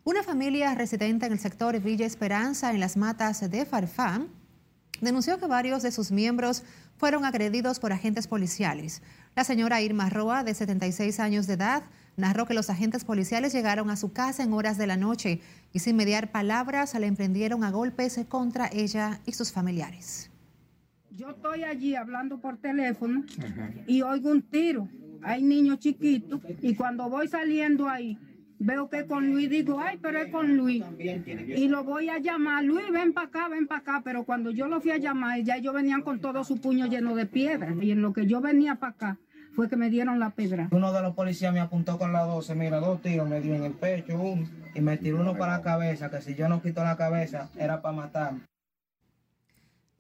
Una 0.05 0.23
familia 0.23 0.75
residente 0.75 1.27
en 1.27 1.33
el 1.33 1.39
sector 1.39 1.79
Villa 1.81 2.07
Esperanza, 2.07 2.71
en 2.71 2.81
las 2.81 2.97
matas 2.97 3.51
de 3.51 3.67
Farfán, 3.67 4.29
denunció 5.03 5.39
que 5.39 5.47
varios 5.47 5.83
de 5.83 5.93
sus 5.93 6.11
miembros 6.11 6.63
fueron 6.97 7.27
agredidos 7.27 7.79
por 7.81 7.93
agentes 7.93 8.27
policiales. 8.27 9.03
La 9.37 9.45
señora 9.45 9.83
Irma 9.83 10.09
Roa, 10.09 10.43
de 10.43 10.55
76 10.55 11.21
años 11.21 11.47
de 11.47 11.55
edad, 11.55 11.83
narró 12.19 12.47
que 12.47 12.53
los 12.53 12.69
agentes 12.69 13.05
policiales 13.05 13.53
llegaron 13.53 13.89
a 13.89 13.97
su 13.97 14.13
casa 14.13 14.43
en 14.43 14.53
horas 14.53 14.77
de 14.77 14.87
la 14.87 14.97
noche 14.97 15.41
y 15.73 15.79
sin 15.79 15.97
mediar 15.97 16.31
palabras 16.31 16.95
le 16.99 17.07
emprendieron 17.07 17.65
a 17.65 17.71
golpes 17.71 18.21
contra 18.29 18.69
ella 18.73 19.21
y 19.25 19.33
sus 19.33 19.53
familiares. 19.53 20.31
Yo 21.13 21.31
estoy 21.31 21.65
allí 21.65 21.95
hablando 21.95 22.39
por 22.41 22.59
teléfono 22.59 23.25
y 23.87 24.03
oigo 24.03 24.31
un 24.31 24.43
tiro. 24.43 24.89
Hay 25.23 25.43
niños 25.43 25.79
chiquitos 25.79 26.41
y 26.61 26.75
cuando 26.75 27.09
voy 27.09 27.29
saliendo 27.29 27.89
ahí 27.89 28.19
veo 28.59 28.89
que 28.89 29.07
con 29.07 29.31
Luis 29.31 29.49
digo, 29.49 29.81
ay, 29.81 29.99
pero 30.01 30.19
es 30.19 30.31
con 30.33 30.57
Luis. 30.57 30.85
Y 30.99 31.69
lo 31.69 31.85
voy 31.85 32.09
a 32.09 32.19
llamar, 32.19 32.65
Luis, 32.65 32.91
ven 32.93 33.13
para 33.13 33.29
acá, 33.29 33.49
ven 33.49 33.67
para 33.67 33.81
acá. 33.81 34.03
Pero 34.05 34.25
cuando 34.25 34.51
yo 34.51 34.67
lo 34.69 34.81
fui 34.81 34.91
a 34.91 34.99
llamar, 34.99 35.41
ya 35.43 35.57
ellos 35.57 35.75
venían 35.75 36.03
con 36.03 36.21
todo 36.21 36.45
su 36.45 36.61
puño 36.61 36.87
lleno 36.87 37.15
de 37.15 37.27
piedras. 37.27 37.75
Y 37.81 37.93
en 37.93 38.03
lo 38.03 38.13
que 38.13 38.27
yo 38.27 38.41
venía 38.41 38.77
para 38.77 38.93
acá, 38.93 39.19
fue 39.55 39.69
que 39.69 39.77
me 39.77 39.91
dieron 39.91 40.19
la 40.21 40.31
pedra. 40.31 40.69
Uno 40.71 40.93
de 40.93 41.03
los 41.03 41.15
policías 41.15 41.53
me 41.53 41.61
apuntó 41.61 41.99
con 41.99 42.13
la 42.13 42.23
12, 42.23 42.55
mira, 42.55 42.79
dos 42.79 43.03
tiros 43.03 43.29
me 43.29 43.41
dio 43.41 43.55
en 43.55 43.65
el 43.65 43.73
pecho, 43.73 44.19
uno, 44.21 44.49
y 44.75 44.81
me 44.81 44.97
tiró 44.97 45.21
uno 45.21 45.37
para 45.37 45.59
la 45.59 45.63
cabeza, 45.63 46.11
que 46.11 46.21
si 46.21 46.35
yo 46.35 46.49
no 46.49 46.63
quito 46.63 46.85
la 46.85 46.97
cabeza 46.97 47.49
era 47.57 47.83
para 47.83 47.97
matarme. 47.97 48.41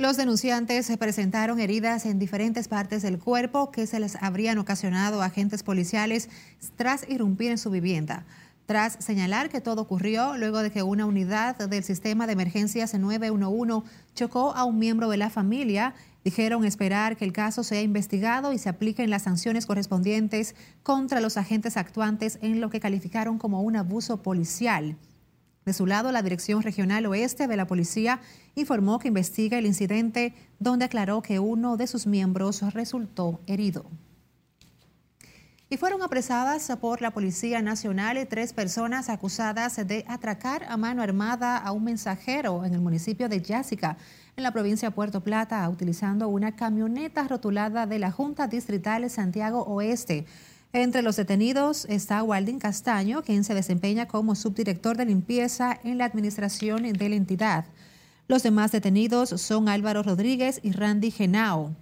Los 0.01 0.17
denunciantes 0.17 0.87
se 0.87 0.97
presentaron 0.97 1.59
heridas 1.59 2.07
en 2.07 2.21
diferentes 2.21 2.69
partes 2.69 3.03
del 3.03 3.19
cuerpo 3.19 3.73
que 3.73 3.85
se 3.89 3.99
les 3.99 4.15
habrían 4.23 4.59
ocasionado 4.59 5.23
a 5.23 5.27
agentes 5.27 5.65
policiales 5.65 6.31
tras 6.77 7.05
irrumpir 7.09 7.51
en 7.51 7.59
su 7.59 7.71
vivienda. 7.71 8.25
Tras 8.67 8.97
señalar 9.01 9.49
que 9.49 9.61
todo 9.61 9.83
ocurrió 9.83 10.37
luego 10.37 10.59
de 10.59 10.71
que 10.71 10.85
una 10.85 11.05
unidad 11.05 11.57
del 11.57 11.83
sistema 11.83 12.29
de 12.29 12.35
emergencias 12.35 12.95
911 12.95 13.89
chocó 14.15 14.55
a 14.55 14.63
un 14.65 14.79
miembro 14.79 15.09
de 15.09 15.17
la 15.17 15.31
familia 15.31 15.95
Dijeron 16.29 16.67
esperar 16.67 17.17
que 17.17 17.25
el 17.25 17.33
caso 17.33 17.63
sea 17.63 17.81
investigado 17.81 18.53
y 18.53 18.59
se 18.59 18.69
apliquen 18.69 19.09
las 19.09 19.23
sanciones 19.23 19.65
correspondientes 19.65 20.55
contra 20.83 21.23
los 21.23 21.39
agentes 21.39 21.79
actuantes 21.79 22.39
en 22.43 22.61
lo 22.61 22.69
que 22.69 22.81
calificaron 22.81 23.39
como 23.39 23.63
un 23.63 23.77
abuso 23.77 24.21
policial. 24.21 24.99
De 25.65 25.73
su 25.73 25.87
lado, 25.87 26.13
la 26.13 26.21
Dirección 26.21 26.63
Regional 26.63 27.07
Oeste 27.07 27.47
de 27.47 27.57
la 27.57 27.67
Policía 27.67 28.21
informó 28.57 28.99
que 28.99 29.09
investiga 29.09 29.57
el 29.57 29.65
incidente 29.65 30.35
donde 30.59 30.85
aclaró 30.85 31.23
que 31.23 31.39
uno 31.39 31.79
de 31.79 31.87
sus 31.87 32.07
miembros 32.07 32.61
resultó 32.75 33.41
herido. 33.47 33.87
Y 35.71 35.77
fueron 35.77 36.03
apresadas 36.03 36.73
por 36.81 37.03
la 37.03 37.11
Policía 37.11 37.61
Nacional 37.61 38.27
tres 38.27 38.55
personas 38.55 39.11
acusadas 39.11 39.77
de 39.87 40.03
atracar 40.09 40.65
a 40.65 40.79
mano 40.79 41.03
armada 41.03 41.59
a 41.59 41.73
un 41.73 41.85
mensajero 41.85 42.65
en 42.65 42.73
el 42.73 42.81
municipio 42.81 43.29
de 43.29 43.43
Yásica 43.43 43.99
en 44.39 44.45
la 44.45 44.53
provincia 44.53 44.89
de 44.89 44.95
Puerto 44.95 45.21
Plata 45.21 45.69
utilizando 45.69 46.29
una 46.29 46.57
camioneta 46.57 47.29
rotulada 47.29 47.87
de 47.87 47.99
la 47.99 48.11
Junta 48.11 48.47
Distrital 48.47 49.11
Santiago 49.11 49.63
Oeste. 49.65 50.25
Entre 50.73 51.03
los 51.03 51.17
detenidos 51.17 51.85
está 51.91 52.23
Waldin 52.23 52.59
Castaño, 52.59 53.23
quien 53.23 53.45
se 53.45 53.53
desempeña 53.53 54.09
como 54.09 54.37
subdirector 54.37 54.97
de 54.97 55.05
limpieza 55.05 55.79
en 55.85 55.99
la 55.99 56.07
administración 56.07 56.85
de 56.85 57.09
la 57.11 57.17
entidad. 57.17 57.67
Los 58.27 58.43
demás 58.43 58.73
detenidos 58.73 59.31
son 59.31 59.69
Álvaro 59.69 60.03
Rodríguez 60.03 60.61
y 60.63 60.73
Randy 60.73 61.11
Genao. 61.11 61.75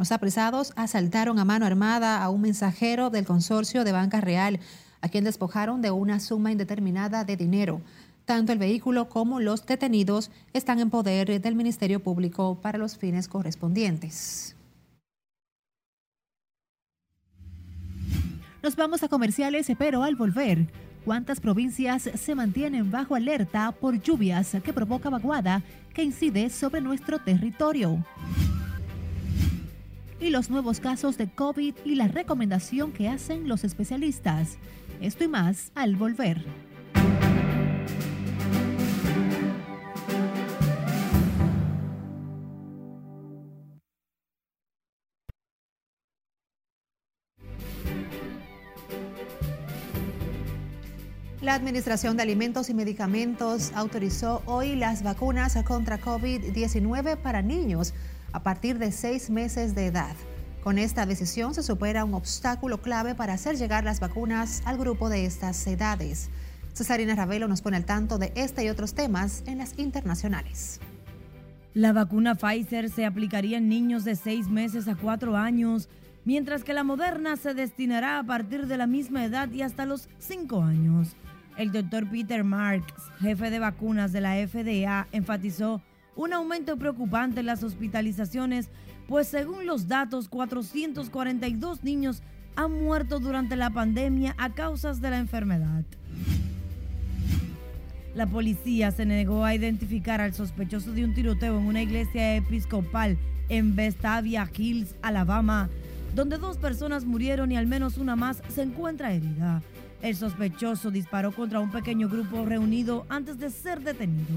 Los 0.00 0.12
apresados 0.12 0.72
asaltaron 0.76 1.38
a 1.38 1.44
mano 1.44 1.66
armada 1.66 2.24
a 2.24 2.30
un 2.30 2.40
mensajero 2.40 3.10
del 3.10 3.26
consorcio 3.26 3.84
de 3.84 3.92
Banca 3.92 4.22
Real, 4.22 4.58
a 5.02 5.10
quien 5.10 5.24
despojaron 5.24 5.82
de 5.82 5.90
una 5.90 6.20
suma 6.20 6.50
indeterminada 6.50 7.22
de 7.24 7.36
dinero. 7.36 7.82
Tanto 8.24 8.50
el 8.52 8.58
vehículo 8.58 9.10
como 9.10 9.40
los 9.40 9.66
detenidos 9.66 10.30
están 10.54 10.80
en 10.80 10.88
poder 10.88 11.42
del 11.42 11.54
Ministerio 11.54 12.00
Público 12.00 12.58
para 12.62 12.78
los 12.78 12.96
fines 12.96 13.28
correspondientes. 13.28 14.56
Nos 18.62 18.76
vamos 18.76 19.02
a 19.02 19.08
comerciales, 19.08 19.70
pero 19.76 20.02
al 20.02 20.16
volver, 20.16 20.66
¿cuántas 21.04 21.40
provincias 21.40 22.08
se 22.14 22.34
mantienen 22.34 22.90
bajo 22.90 23.16
alerta 23.16 23.70
por 23.72 24.00
lluvias 24.00 24.56
que 24.64 24.72
provoca 24.72 25.10
vaguada 25.10 25.62
que 25.92 26.02
incide 26.02 26.48
sobre 26.48 26.80
nuestro 26.80 27.18
territorio? 27.18 28.02
y 30.20 30.30
los 30.30 30.50
nuevos 30.50 30.80
casos 30.80 31.16
de 31.16 31.28
COVID 31.28 31.74
y 31.84 31.94
la 31.94 32.08
recomendación 32.08 32.92
que 32.92 33.08
hacen 33.08 33.48
los 33.48 33.64
especialistas. 33.64 34.58
Esto 35.00 35.24
y 35.24 35.28
más 35.28 35.72
al 35.74 35.96
volver. 35.96 36.44
La 51.40 51.54
Administración 51.54 52.18
de 52.18 52.22
Alimentos 52.22 52.68
y 52.68 52.74
Medicamentos 52.74 53.72
autorizó 53.74 54.42
hoy 54.44 54.76
las 54.76 55.02
vacunas 55.02 55.56
contra 55.64 55.98
COVID-19 55.98 57.16
para 57.16 57.40
niños 57.40 57.94
a 58.32 58.42
partir 58.42 58.78
de 58.78 58.92
seis 58.92 59.30
meses 59.30 59.74
de 59.74 59.86
edad. 59.86 60.14
Con 60.62 60.78
esta 60.78 61.06
decisión 61.06 61.54
se 61.54 61.62
supera 61.62 62.04
un 62.04 62.14
obstáculo 62.14 62.82
clave 62.82 63.14
para 63.14 63.32
hacer 63.32 63.56
llegar 63.56 63.84
las 63.84 64.00
vacunas 64.00 64.62
al 64.66 64.76
grupo 64.76 65.08
de 65.08 65.24
estas 65.24 65.66
edades. 65.66 66.30
Cesarina 66.74 67.14
Ravelo 67.14 67.48
nos 67.48 67.62
pone 67.62 67.76
al 67.76 67.84
tanto 67.84 68.18
de 68.18 68.32
este 68.34 68.64
y 68.64 68.68
otros 68.68 68.94
temas 68.94 69.42
en 69.46 69.58
las 69.58 69.78
internacionales. 69.78 70.80
La 71.72 71.92
vacuna 71.92 72.34
Pfizer 72.34 72.90
se 72.90 73.06
aplicaría 73.06 73.58
en 73.58 73.68
niños 73.68 74.04
de 74.04 74.16
seis 74.16 74.48
meses 74.48 74.88
a 74.88 74.96
cuatro 74.96 75.36
años, 75.36 75.88
mientras 76.24 76.64
que 76.64 76.74
la 76.74 76.84
Moderna 76.84 77.36
se 77.36 77.54
destinará 77.54 78.18
a 78.18 78.24
partir 78.24 78.66
de 78.66 78.76
la 78.76 78.86
misma 78.86 79.24
edad 79.24 79.50
y 79.50 79.62
hasta 79.62 79.86
los 79.86 80.08
cinco 80.18 80.62
años. 80.62 81.16
El 81.56 81.72
doctor 81.72 82.08
Peter 82.08 82.42
Marks, 82.44 82.94
jefe 83.20 83.50
de 83.50 83.58
vacunas 83.58 84.12
de 84.12 84.20
la 84.20 84.34
FDA, 84.34 85.06
enfatizó 85.12 85.80
un 86.16 86.32
aumento 86.32 86.76
preocupante 86.76 87.40
en 87.40 87.46
las 87.46 87.62
hospitalizaciones, 87.62 88.68
pues 89.08 89.28
según 89.28 89.66
los 89.66 89.88
datos, 89.88 90.28
442 90.28 91.82
niños 91.84 92.22
han 92.56 92.72
muerto 92.72 93.20
durante 93.20 93.56
la 93.56 93.70
pandemia 93.70 94.34
a 94.38 94.50
causas 94.50 95.00
de 95.00 95.10
la 95.10 95.18
enfermedad. 95.18 95.84
La 98.14 98.26
policía 98.26 98.90
se 98.90 99.06
negó 99.06 99.44
a 99.44 99.54
identificar 99.54 100.20
al 100.20 100.34
sospechoso 100.34 100.92
de 100.92 101.04
un 101.04 101.14
tiroteo 101.14 101.58
en 101.58 101.66
una 101.66 101.82
iglesia 101.82 102.36
episcopal 102.36 103.16
en 103.48 103.76
Vestavia 103.76 104.50
Hills, 104.56 104.96
Alabama, 105.00 105.68
donde 106.14 106.38
dos 106.38 106.58
personas 106.58 107.04
murieron 107.04 107.52
y 107.52 107.56
al 107.56 107.66
menos 107.66 107.98
una 107.98 108.16
más 108.16 108.42
se 108.48 108.62
encuentra 108.62 109.12
herida. 109.12 109.62
El 110.02 110.16
sospechoso 110.16 110.90
disparó 110.90 111.32
contra 111.32 111.60
un 111.60 111.70
pequeño 111.70 112.08
grupo 112.08 112.44
reunido 112.44 113.06
antes 113.08 113.38
de 113.38 113.50
ser 113.50 113.80
detenido. 113.80 114.34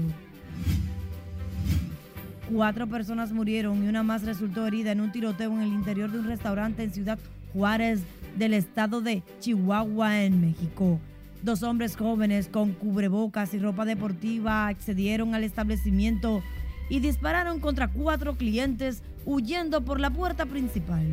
Cuatro 2.52 2.86
personas 2.86 3.32
murieron 3.32 3.82
y 3.82 3.88
una 3.88 4.02
más 4.02 4.22
resultó 4.22 4.66
herida 4.66 4.92
en 4.92 5.00
un 5.00 5.10
tiroteo 5.10 5.50
en 5.52 5.62
el 5.62 5.72
interior 5.72 6.10
de 6.10 6.18
un 6.18 6.26
restaurante 6.26 6.82
en 6.82 6.92
Ciudad 6.92 7.18
Juárez 7.54 8.02
del 8.36 8.52
estado 8.52 9.00
de 9.00 9.22
Chihuahua, 9.40 10.24
en 10.24 10.42
México. 10.42 11.00
Dos 11.42 11.62
hombres 11.62 11.96
jóvenes 11.96 12.48
con 12.48 12.72
cubrebocas 12.72 13.54
y 13.54 13.58
ropa 13.58 13.86
deportiva 13.86 14.66
accedieron 14.66 15.34
al 15.34 15.42
establecimiento 15.42 16.42
y 16.90 17.00
dispararon 17.00 17.60
contra 17.60 17.88
cuatro 17.88 18.34
clientes 18.34 19.02
huyendo 19.24 19.82
por 19.82 19.98
la 19.98 20.10
puerta 20.10 20.44
principal. 20.44 21.06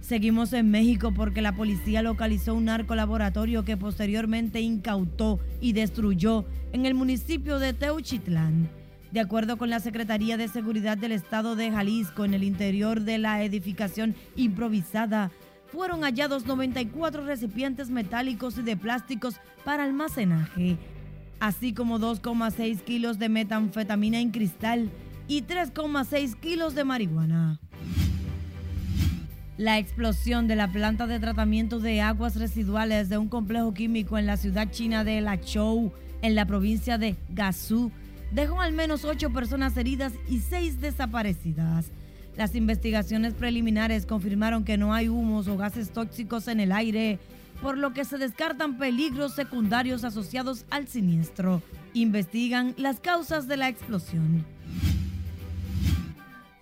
Seguimos 0.00 0.54
en 0.54 0.70
México 0.70 1.12
porque 1.14 1.42
la 1.42 1.52
policía 1.52 2.00
localizó 2.00 2.54
un 2.54 2.66
narcolaboratorio 2.66 3.64
que 3.64 3.76
posteriormente 3.76 4.60
incautó 4.60 5.40
y 5.60 5.72
destruyó 5.74 6.46
en 6.72 6.86
el 6.86 6.94
municipio 6.94 7.58
de 7.58 7.74
Teuchitlán. 7.74 8.68
De 9.16 9.22
acuerdo 9.22 9.56
con 9.56 9.70
la 9.70 9.80
Secretaría 9.80 10.36
de 10.36 10.46
Seguridad 10.46 10.98
del 10.98 11.12
Estado 11.12 11.56
de 11.56 11.70
Jalisco, 11.70 12.26
en 12.26 12.34
el 12.34 12.44
interior 12.44 13.00
de 13.00 13.16
la 13.16 13.42
edificación 13.42 14.14
improvisada 14.36 15.30
fueron 15.72 16.02
hallados 16.02 16.44
94 16.44 17.24
recipientes 17.24 17.88
metálicos 17.88 18.58
y 18.58 18.62
de 18.62 18.76
plásticos 18.76 19.36
para 19.64 19.84
almacenaje, 19.84 20.76
así 21.40 21.72
como 21.72 21.98
2,6 21.98 22.82
kilos 22.82 23.18
de 23.18 23.30
metanfetamina 23.30 24.20
en 24.20 24.32
cristal 24.32 24.90
y 25.28 25.44
3,6 25.44 26.38
kilos 26.38 26.74
de 26.74 26.84
marihuana. 26.84 27.58
La 29.56 29.78
explosión 29.78 30.46
de 30.46 30.56
la 30.56 30.70
planta 30.70 31.06
de 31.06 31.20
tratamiento 31.20 31.80
de 31.80 32.02
aguas 32.02 32.36
residuales 32.36 33.08
de 33.08 33.16
un 33.16 33.30
complejo 33.30 33.72
químico 33.72 34.18
en 34.18 34.26
la 34.26 34.36
ciudad 34.36 34.70
china 34.70 35.04
de 35.04 35.22
Lachou, 35.22 35.94
en 36.20 36.34
la 36.34 36.44
provincia 36.44 36.98
de 36.98 37.16
Gansu, 37.30 37.90
dejó 38.30 38.60
al 38.60 38.72
menos 38.72 39.04
ocho 39.04 39.30
personas 39.30 39.76
heridas 39.76 40.12
y 40.28 40.40
seis 40.40 40.80
desaparecidas. 40.80 41.86
Las 42.36 42.54
investigaciones 42.54 43.34
preliminares 43.34 44.04
confirmaron 44.04 44.64
que 44.64 44.76
no 44.76 44.92
hay 44.92 45.08
humos 45.08 45.48
o 45.48 45.56
gases 45.56 45.90
tóxicos 45.90 46.48
en 46.48 46.60
el 46.60 46.72
aire, 46.72 47.18
por 47.62 47.78
lo 47.78 47.94
que 47.94 48.04
se 48.04 48.18
descartan 48.18 48.76
peligros 48.76 49.34
secundarios 49.34 50.04
asociados 50.04 50.66
al 50.68 50.86
siniestro. 50.86 51.62
Investigan 51.94 52.74
las 52.76 53.00
causas 53.00 53.48
de 53.48 53.56
la 53.56 53.68
explosión. 53.68 54.44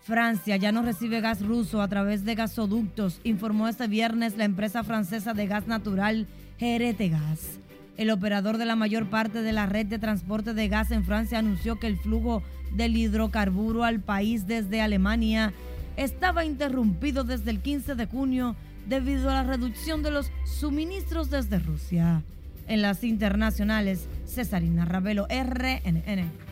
Francia 0.04 0.56
ya 0.58 0.70
no 0.70 0.82
recibe 0.82 1.20
gas 1.20 1.40
ruso 1.40 1.80
a 1.80 1.88
través 1.88 2.24
de 2.24 2.34
gasoductos, 2.34 3.20
informó 3.24 3.68
este 3.68 3.88
viernes 3.88 4.36
la 4.36 4.44
empresa 4.44 4.84
francesa 4.84 5.32
de 5.32 5.46
gas 5.46 5.66
natural 5.66 6.28
GRT 6.60 7.10
Gas. 7.10 7.58
El 7.96 8.10
operador 8.10 8.58
de 8.58 8.64
la 8.64 8.74
mayor 8.74 9.08
parte 9.08 9.42
de 9.42 9.52
la 9.52 9.66
red 9.66 9.86
de 9.86 9.98
transporte 9.98 10.52
de 10.52 10.68
gas 10.68 10.90
en 10.90 11.04
Francia 11.04 11.38
anunció 11.38 11.78
que 11.78 11.86
el 11.86 11.96
flujo 11.96 12.42
del 12.72 12.96
hidrocarburo 12.96 13.84
al 13.84 14.00
país 14.00 14.46
desde 14.46 14.80
Alemania 14.80 15.52
estaba 15.96 16.44
interrumpido 16.44 17.22
desde 17.22 17.52
el 17.52 17.60
15 17.60 17.94
de 17.94 18.06
junio 18.06 18.56
debido 18.86 19.30
a 19.30 19.34
la 19.34 19.44
reducción 19.44 20.02
de 20.02 20.10
los 20.10 20.30
suministros 20.44 21.30
desde 21.30 21.60
Rusia. 21.60 22.22
En 22.66 22.82
las 22.82 23.04
internacionales, 23.04 24.08
Cesarina 24.26 24.84
Ravelo, 24.84 25.26
RNN. 25.28 26.43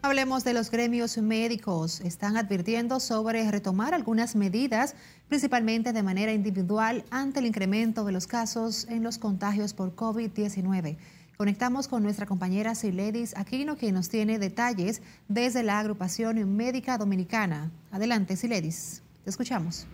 Hablemos 0.00 0.44
de 0.44 0.54
los 0.54 0.70
gremios 0.70 1.18
médicos. 1.18 2.00
Están 2.02 2.36
advirtiendo 2.36 3.00
sobre 3.00 3.50
retomar 3.50 3.94
algunas 3.94 4.36
medidas, 4.36 4.94
principalmente 5.26 5.92
de 5.92 6.04
manera 6.04 6.32
individual, 6.32 7.04
ante 7.10 7.40
el 7.40 7.46
incremento 7.46 8.04
de 8.04 8.12
los 8.12 8.28
casos 8.28 8.86
en 8.88 9.02
los 9.02 9.18
contagios 9.18 9.74
por 9.74 9.96
COVID-19. 9.96 10.96
Conectamos 11.36 11.88
con 11.88 12.04
nuestra 12.04 12.26
compañera 12.26 12.76
Siledis 12.76 13.36
Aquino, 13.36 13.76
quien 13.76 13.94
nos 13.94 14.08
tiene 14.08 14.38
detalles 14.38 15.02
desde 15.26 15.64
la 15.64 15.80
agrupación 15.80 16.56
médica 16.56 16.96
dominicana. 16.96 17.72
Adelante, 17.90 18.36
Siledis. 18.36 19.02
Te 19.24 19.30
escuchamos. 19.30 19.88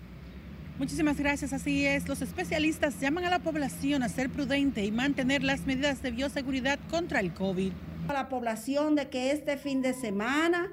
Muchísimas 0.78 1.16
gracias. 1.16 1.54
Así 1.54 1.86
es, 1.86 2.08
los 2.08 2.20
especialistas 2.20 3.00
llaman 3.00 3.24
a 3.24 3.30
la 3.30 3.38
población 3.38 4.02
a 4.02 4.10
ser 4.10 4.28
prudente 4.28 4.84
y 4.84 4.92
mantener 4.92 5.42
las 5.42 5.64
medidas 5.64 6.02
de 6.02 6.10
bioseguridad 6.10 6.78
contra 6.90 7.20
el 7.20 7.32
COVID 7.32 7.72
a 8.08 8.12
la 8.12 8.28
población 8.28 8.94
de 8.94 9.08
que 9.08 9.30
este 9.30 9.56
fin 9.56 9.82
de 9.82 9.94
semana 9.94 10.70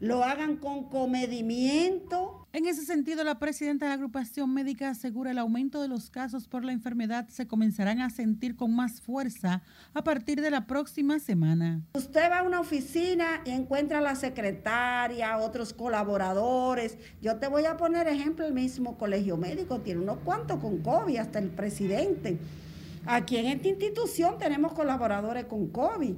lo 0.00 0.22
hagan 0.22 0.56
con 0.56 0.88
comedimiento. 0.88 2.46
En 2.52 2.66
ese 2.66 2.84
sentido, 2.84 3.24
la 3.24 3.38
presidenta 3.38 3.84
de 3.84 3.90
la 3.90 3.94
agrupación 3.94 4.52
médica 4.54 4.88
asegura 4.88 5.32
el 5.32 5.38
aumento 5.38 5.82
de 5.82 5.88
los 5.88 6.08
casos 6.08 6.48
por 6.48 6.64
la 6.64 6.72
enfermedad 6.72 7.28
se 7.28 7.46
comenzarán 7.46 8.00
a 8.00 8.08
sentir 8.08 8.56
con 8.56 8.74
más 8.74 9.00
fuerza 9.00 9.62
a 9.92 10.02
partir 10.02 10.40
de 10.40 10.50
la 10.50 10.66
próxima 10.66 11.18
semana. 11.18 11.82
Usted 11.94 12.30
va 12.30 12.38
a 12.38 12.42
una 12.44 12.60
oficina 12.60 13.42
y 13.44 13.50
encuentra 13.50 13.98
a 13.98 14.02
la 14.02 14.14
secretaria, 14.14 15.36
otros 15.38 15.74
colaboradores. 15.74 16.96
Yo 17.20 17.36
te 17.36 17.48
voy 17.48 17.66
a 17.66 17.76
poner 17.76 18.06
ejemplo, 18.06 18.46
el 18.46 18.54
mismo 18.54 18.96
colegio 18.96 19.36
médico 19.36 19.80
tiene 19.80 20.00
unos 20.00 20.18
cuantos 20.18 20.60
con 20.60 20.78
COVID, 20.78 21.16
hasta 21.18 21.40
el 21.40 21.50
presidente. 21.50 22.38
Aquí 23.06 23.36
en 23.36 23.46
esta 23.46 23.68
institución 23.68 24.38
tenemos 24.38 24.72
colaboradores 24.72 25.46
con 25.46 25.68
COVID. 25.68 26.14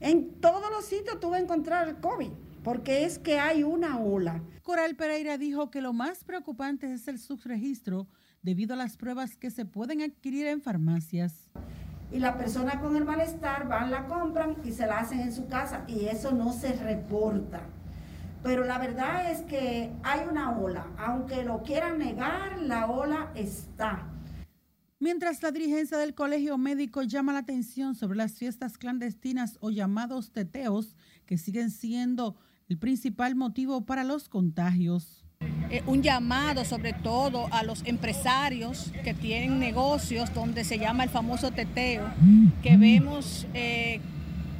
En 0.00 0.40
todos 0.40 0.70
los 0.70 0.84
sitios 0.84 1.18
tú 1.20 1.30
vas 1.30 1.40
a 1.40 1.42
encontrar 1.42 1.88
el 1.88 1.96
COVID, 1.96 2.30
porque 2.62 3.04
es 3.04 3.18
que 3.18 3.38
hay 3.38 3.62
una 3.62 3.98
ola. 3.98 4.42
Coral 4.62 4.96
Pereira 4.96 5.38
dijo 5.38 5.70
que 5.70 5.80
lo 5.80 5.92
más 5.92 6.24
preocupante 6.24 6.92
es 6.92 7.08
el 7.08 7.18
subregistro 7.18 8.06
debido 8.42 8.74
a 8.74 8.76
las 8.76 8.96
pruebas 8.96 9.36
que 9.36 9.50
se 9.50 9.64
pueden 9.64 10.02
adquirir 10.02 10.46
en 10.46 10.60
farmacias. 10.60 11.48
Y 12.12 12.18
la 12.18 12.36
persona 12.36 12.80
con 12.80 12.94
el 12.96 13.04
malestar 13.04 13.66
van, 13.66 13.90
la 13.90 14.06
compran 14.06 14.56
y 14.64 14.72
se 14.72 14.86
la 14.86 14.98
hacen 14.98 15.20
en 15.20 15.32
su 15.32 15.48
casa 15.48 15.84
y 15.88 16.06
eso 16.06 16.32
no 16.32 16.52
se 16.52 16.72
reporta. 16.74 17.62
Pero 18.42 18.64
la 18.64 18.78
verdad 18.78 19.32
es 19.32 19.42
que 19.42 19.92
hay 20.04 20.20
una 20.30 20.56
ola. 20.56 20.86
Aunque 20.98 21.42
lo 21.42 21.62
quieran 21.62 21.98
negar, 21.98 22.60
la 22.60 22.86
ola 22.86 23.32
está. 23.34 24.06
Mientras 24.98 25.42
la 25.42 25.50
dirigencia 25.50 25.98
del 25.98 26.14
colegio 26.14 26.56
médico 26.56 27.02
llama 27.02 27.34
la 27.34 27.40
atención 27.40 27.94
sobre 27.94 28.16
las 28.16 28.38
fiestas 28.38 28.78
clandestinas 28.78 29.58
o 29.60 29.70
llamados 29.70 30.32
teteos, 30.32 30.96
que 31.26 31.36
siguen 31.36 31.70
siendo 31.70 32.36
el 32.68 32.78
principal 32.78 33.34
motivo 33.34 33.84
para 33.84 34.04
los 34.04 34.30
contagios. 34.30 35.22
Eh, 35.68 35.82
un 35.86 36.02
llamado 36.02 36.64
sobre 36.64 36.94
todo 36.94 37.46
a 37.52 37.62
los 37.62 37.82
empresarios 37.84 38.90
que 39.04 39.12
tienen 39.12 39.58
negocios 39.58 40.32
donde 40.32 40.64
se 40.64 40.78
llama 40.78 41.04
el 41.04 41.10
famoso 41.10 41.50
teteo, 41.50 42.08
que 42.62 42.78
vemos 42.78 43.46
eh, 43.52 44.00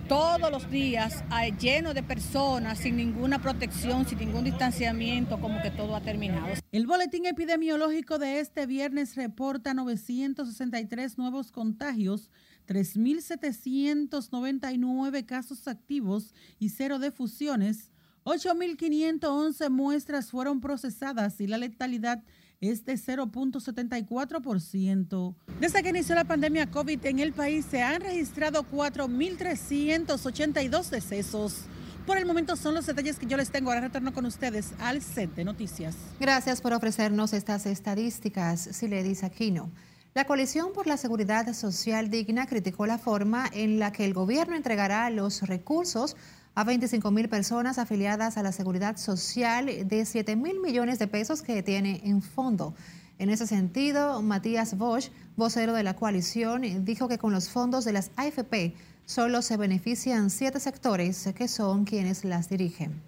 todos 0.08 0.50
los 0.50 0.68
días 0.70 1.22
lleno 1.58 1.92
de 1.94 2.02
personas 2.02 2.78
sin 2.78 2.96
ninguna 2.96 3.40
protección, 3.40 4.06
sin 4.06 4.18
ningún 4.18 4.44
distanciamiento, 4.44 5.40
como 5.40 5.62
que 5.62 5.70
todo 5.70 5.96
ha 5.96 6.00
terminado. 6.00 6.46
El 6.72 6.86
boletín 6.86 7.26
epidemiológico 7.26 8.18
de 8.18 8.40
este 8.40 8.66
viernes 8.66 9.14
reporta 9.16 9.74
963 9.74 11.18
nuevos 11.18 11.50
contagios, 11.50 12.30
3.799 12.68 15.24
casos 15.24 15.66
activos 15.68 16.34
y 16.58 16.70
cero 16.70 16.98
defusiones. 16.98 17.92
8.511 18.24 19.70
muestras 19.70 20.30
fueron 20.30 20.60
procesadas 20.60 21.40
y 21.40 21.46
la 21.46 21.58
letalidad 21.58 22.24
es 22.60 22.84
de 22.84 22.94
0.74%. 22.94 25.34
Desde 25.60 25.82
que 25.82 25.88
inició 25.88 26.14
la 26.14 26.22
pandemia 26.24 26.70
COVID 26.70 27.04
en 27.06 27.18
el 27.18 27.32
país 27.32 27.66
se 27.70 27.82
han 27.82 28.00
registrado 28.00 28.64
4.382 28.64 30.90
decesos. 30.90 31.64
Por 32.06 32.16
el 32.18 32.26
momento 32.26 32.56
son 32.56 32.74
los 32.74 32.86
detalles 32.86 33.18
que 33.18 33.26
yo 33.26 33.36
les 33.36 33.50
tengo. 33.50 33.70
Ahora 33.70 33.82
retorno 33.82 34.14
con 34.14 34.26
ustedes 34.26 34.72
al 34.78 35.02
set 35.02 35.36
noticias. 35.38 35.96
Gracias 36.20 36.60
por 36.60 36.72
ofrecernos 36.72 37.32
estas 37.32 37.66
estadísticas, 37.66 38.60
Siledis 38.60 39.24
Aquino. 39.24 39.72
La 40.14 40.24
Coalición 40.24 40.72
por 40.72 40.86
la 40.86 40.96
Seguridad 40.96 41.52
Social 41.52 42.08
Digna 42.08 42.46
criticó 42.46 42.86
la 42.86 42.96
forma 42.96 43.50
en 43.52 43.78
la 43.78 43.92
que 43.92 44.06
el 44.06 44.14
gobierno 44.14 44.56
entregará 44.56 45.10
los 45.10 45.42
recursos 45.42 46.16
a 46.56 46.64
25 46.64 47.10
mil 47.10 47.28
personas 47.28 47.78
afiliadas 47.78 48.38
a 48.38 48.42
la 48.42 48.50
Seguridad 48.50 48.96
Social 48.96 49.66
de 49.86 50.06
7 50.06 50.36
mil 50.36 50.58
millones 50.58 50.98
de 50.98 51.06
pesos 51.06 51.42
que 51.42 51.62
tiene 51.62 52.00
en 52.02 52.22
fondo. 52.22 52.74
En 53.18 53.28
ese 53.28 53.46
sentido, 53.46 54.22
Matías 54.22 54.78
Bosch, 54.78 55.10
vocero 55.36 55.74
de 55.74 55.82
la 55.82 55.96
coalición, 55.96 56.62
dijo 56.86 57.08
que 57.08 57.18
con 57.18 57.34
los 57.34 57.50
fondos 57.50 57.84
de 57.84 57.92
las 57.92 58.10
AFP 58.16 58.74
solo 59.04 59.42
se 59.42 59.58
benefician 59.58 60.30
siete 60.30 60.58
sectores 60.58 61.30
que 61.36 61.46
son 61.46 61.84
quienes 61.84 62.24
las 62.24 62.48
dirigen. 62.48 63.02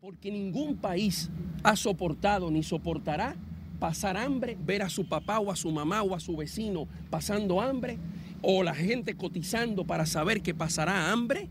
Porque 0.00 0.32
ningún 0.32 0.76
país 0.78 1.30
ha 1.62 1.76
soportado 1.76 2.50
ni 2.50 2.64
soportará 2.64 3.36
pasar 3.78 4.16
hambre, 4.16 4.58
ver 4.66 4.82
a 4.82 4.88
su 4.88 5.08
papá 5.08 5.38
o 5.38 5.52
a 5.52 5.56
su 5.56 5.70
mamá 5.70 6.02
o 6.02 6.12
a 6.12 6.18
su 6.18 6.36
vecino 6.36 6.88
pasando 7.08 7.60
hambre, 7.60 7.98
o 8.42 8.64
la 8.64 8.74
gente 8.74 9.14
cotizando 9.14 9.86
para 9.86 10.06
saber 10.06 10.42
que 10.42 10.54
pasará 10.54 11.12
hambre 11.12 11.48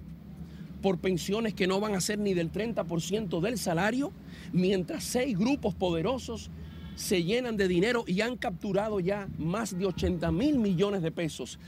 por 0.81 0.99
pensiones 0.99 1.53
que 1.53 1.67
no 1.67 1.79
van 1.79 1.95
a 1.95 2.01
ser 2.01 2.19
ni 2.19 2.33
del 2.33 2.51
30% 2.51 3.39
del 3.41 3.57
salario, 3.57 4.11
mientras 4.53 5.03
seis 5.03 5.37
grupos 5.37 5.75
poderosos 5.75 6.49
se 6.95 7.23
llenan 7.23 7.57
de 7.57 7.67
dinero 7.67 8.03
y 8.07 8.21
han 8.21 8.37
capturado 8.37 8.99
ya 8.99 9.27
más 9.37 9.77
de 9.77 9.85
80 9.85 10.31
mil 10.31 10.57
millones 10.57 11.01
de 11.01 11.11
pesos. 11.11 11.59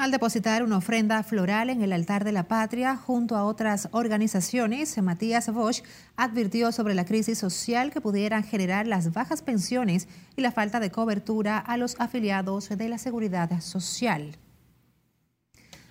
Al 0.00 0.12
depositar 0.12 0.62
una 0.62 0.76
ofrenda 0.76 1.20
floral 1.24 1.70
en 1.70 1.82
el 1.82 1.92
altar 1.92 2.22
de 2.22 2.30
la 2.30 2.46
patria 2.46 2.94
junto 2.94 3.34
a 3.34 3.42
otras 3.44 3.88
organizaciones, 3.90 4.96
Matías 5.02 5.52
Bosch 5.52 5.82
advirtió 6.14 6.70
sobre 6.70 6.94
la 6.94 7.04
crisis 7.04 7.38
social 7.38 7.90
que 7.90 8.00
pudieran 8.00 8.44
generar 8.44 8.86
las 8.86 9.12
bajas 9.12 9.42
pensiones 9.42 10.06
y 10.36 10.42
la 10.42 10.52
falta 10.52 10.78
de 10.78 10.92
cobertura 10.92 11.58
a 11.58 11.76
los 11.76 11.96
afiliados 11.98 12.68
de 12.68 12.88
la 12.88 12.98
seguridad 12.98 13.60
social. 13.60 14.38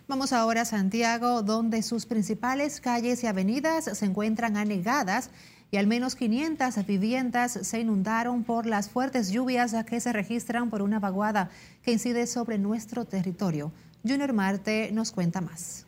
Vamos 0.10 0.32
ahora 0.32 0.62
a 0.62 0.66
Santiago, 0.66 1.44
donde 1.44 1.84
sus 1.84 2.06
principales 2.06 2.80
calles 2.80 3.22
y 3.24 3.28
avenidas 3.28 3.90
se 3.92 4.06
encuentran 4.06 4.56
anegadas 4.56 5.32
y 5.70 5.76
al 5.76 5.86
menos 5.86 6.16
500 6.16 6.86
viviendas 6.86 7.60
se 7.62 7.82
inundaron 7.82 8.46
por 8.46 8.66
las 8.66 8.90
fuertes 8.90 9.30
lluvias 9.32 9.76
que 9.86 10.00
se 10.00 10.14
registran 10.14 10.70
por 10.70 10.82
una 10.82 11.02
vaguada 11.02 11.50
que 11.84 11.92
incide 11.92 12.26
sobre 12.26 12.58
nuestro 12.58 13.04
territorio. 13.04 13.74
Junior 14.02 14.32
Marte 14.32 14.92
nos 14.94 15.12
cuenta 15.12 15.42
más. 15.42 15.86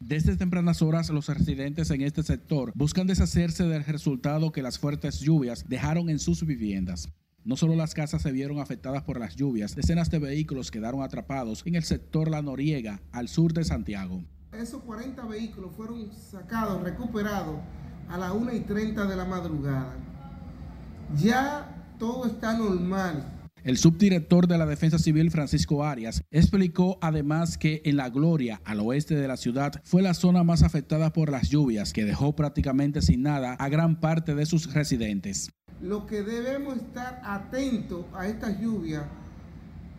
Desde 0.00 0.38
tempranas 0.38 0.80
horas, 0.80 1.10
los 1.10 1.28
residentes 1.28 1.90
en 1.90 2.00
este 2.00 2.22
sector 2.22 2.72
buscan 2.74 3.06
deshacerse 3.06 3.64
del 3.64 3.84
resultado 3.84 4.50
que 4.50 4.62
las 4.62 4.78
fuertes 4.78 5.20
lluvias 5.20 5.68
dejaron 5.68 6.08
en 6.08 6.18
sus 6.18 6.46
viviendas. 6.46 7.10
No 7.44 7.56
solo 7.56 7.76
las 7.76 7.92
casas 7.92 8.22
se 8.22 8.32
vieron 8.32 8.58
afectadas 8.58 9.02
por 9.02 9.20
las 9.20 9.36
lluvias, 9.36 9.76
decenas 9.76 10.10
de 10.10 10.18
vehículos 10.18 10.70
quedaron 10.70 11.02
atrapados 11.02 11.62
en 11.66 11.74
el 11.74 11.84
sector 11.84 12.30
La 12.30 12.40
Noriega, 12.40 13.02
al 13.12 13.28
sur 13.28 13.52
de 13.52 13.64
Santiago. 13.64 14.24
Esos 14.52 14.82
40 14.82 15.26
vehículos 15.26 15.72
fueron 15.76 16.10
sacados, 16.10 16.82
recuperados 16.82 17.56
a 18.08 18.16
las 18.16 18.32
1 18.32 18.50
y 18.54 18.60
30 18.60 19.04
de 19.04 19.16
la 19.16 19.26
madrugada. 19.26 19.94
Ya 21.22 21.94
todo 21.98 22.24
está 22.26 22.56
normal. 22.56 23.30
El 23.62 23.76
subdirector 23.76 24.46
de 24.46 24.56
la 24.56 24.64
Defensa 24.64 24.98
Civil, 24.98 25.30
Francisco 25.30 25.84
Arias, 25.84 26.22
explicó 26.30 26.96
además 27.02 27.58
que 27.58 27.82
en 27.84 27.98
La 27.98 28.08
Gloria, 28.08 28.62
al 28.64 28.80
oeste 28.80 29.16
de 29.16 29.28
la 29.28 29.36
ciudad, 29.36 29.82
fue 29.84 30.00
la 30.00 30.14
zona 30.14 30.44
más 30.44 30.62
afectada 30.62 31.12
por 31.12 31.30
las 31.30 31.50
lluvias, 31.50 31.92
que 31.92 32.06
dejó 32.06 32.34
prácticamente 32.34 33.02
sin 33.02 33.20
nada 33.22 33.52
a 33.52 33.68
gran 33.68 34.00
parte 34.00 34.34
de 34.34 34.46
sus 34.46 34.72
residentes 34.72 35.50
lo 35.84 36.06
que 36.06 36.22
debemos 36.22 36.76
estar 36.76 37.20
atentos 37.24 38.06
a 38.14 38.26
estas 38.26 38.58
lluvias 38.58 39.04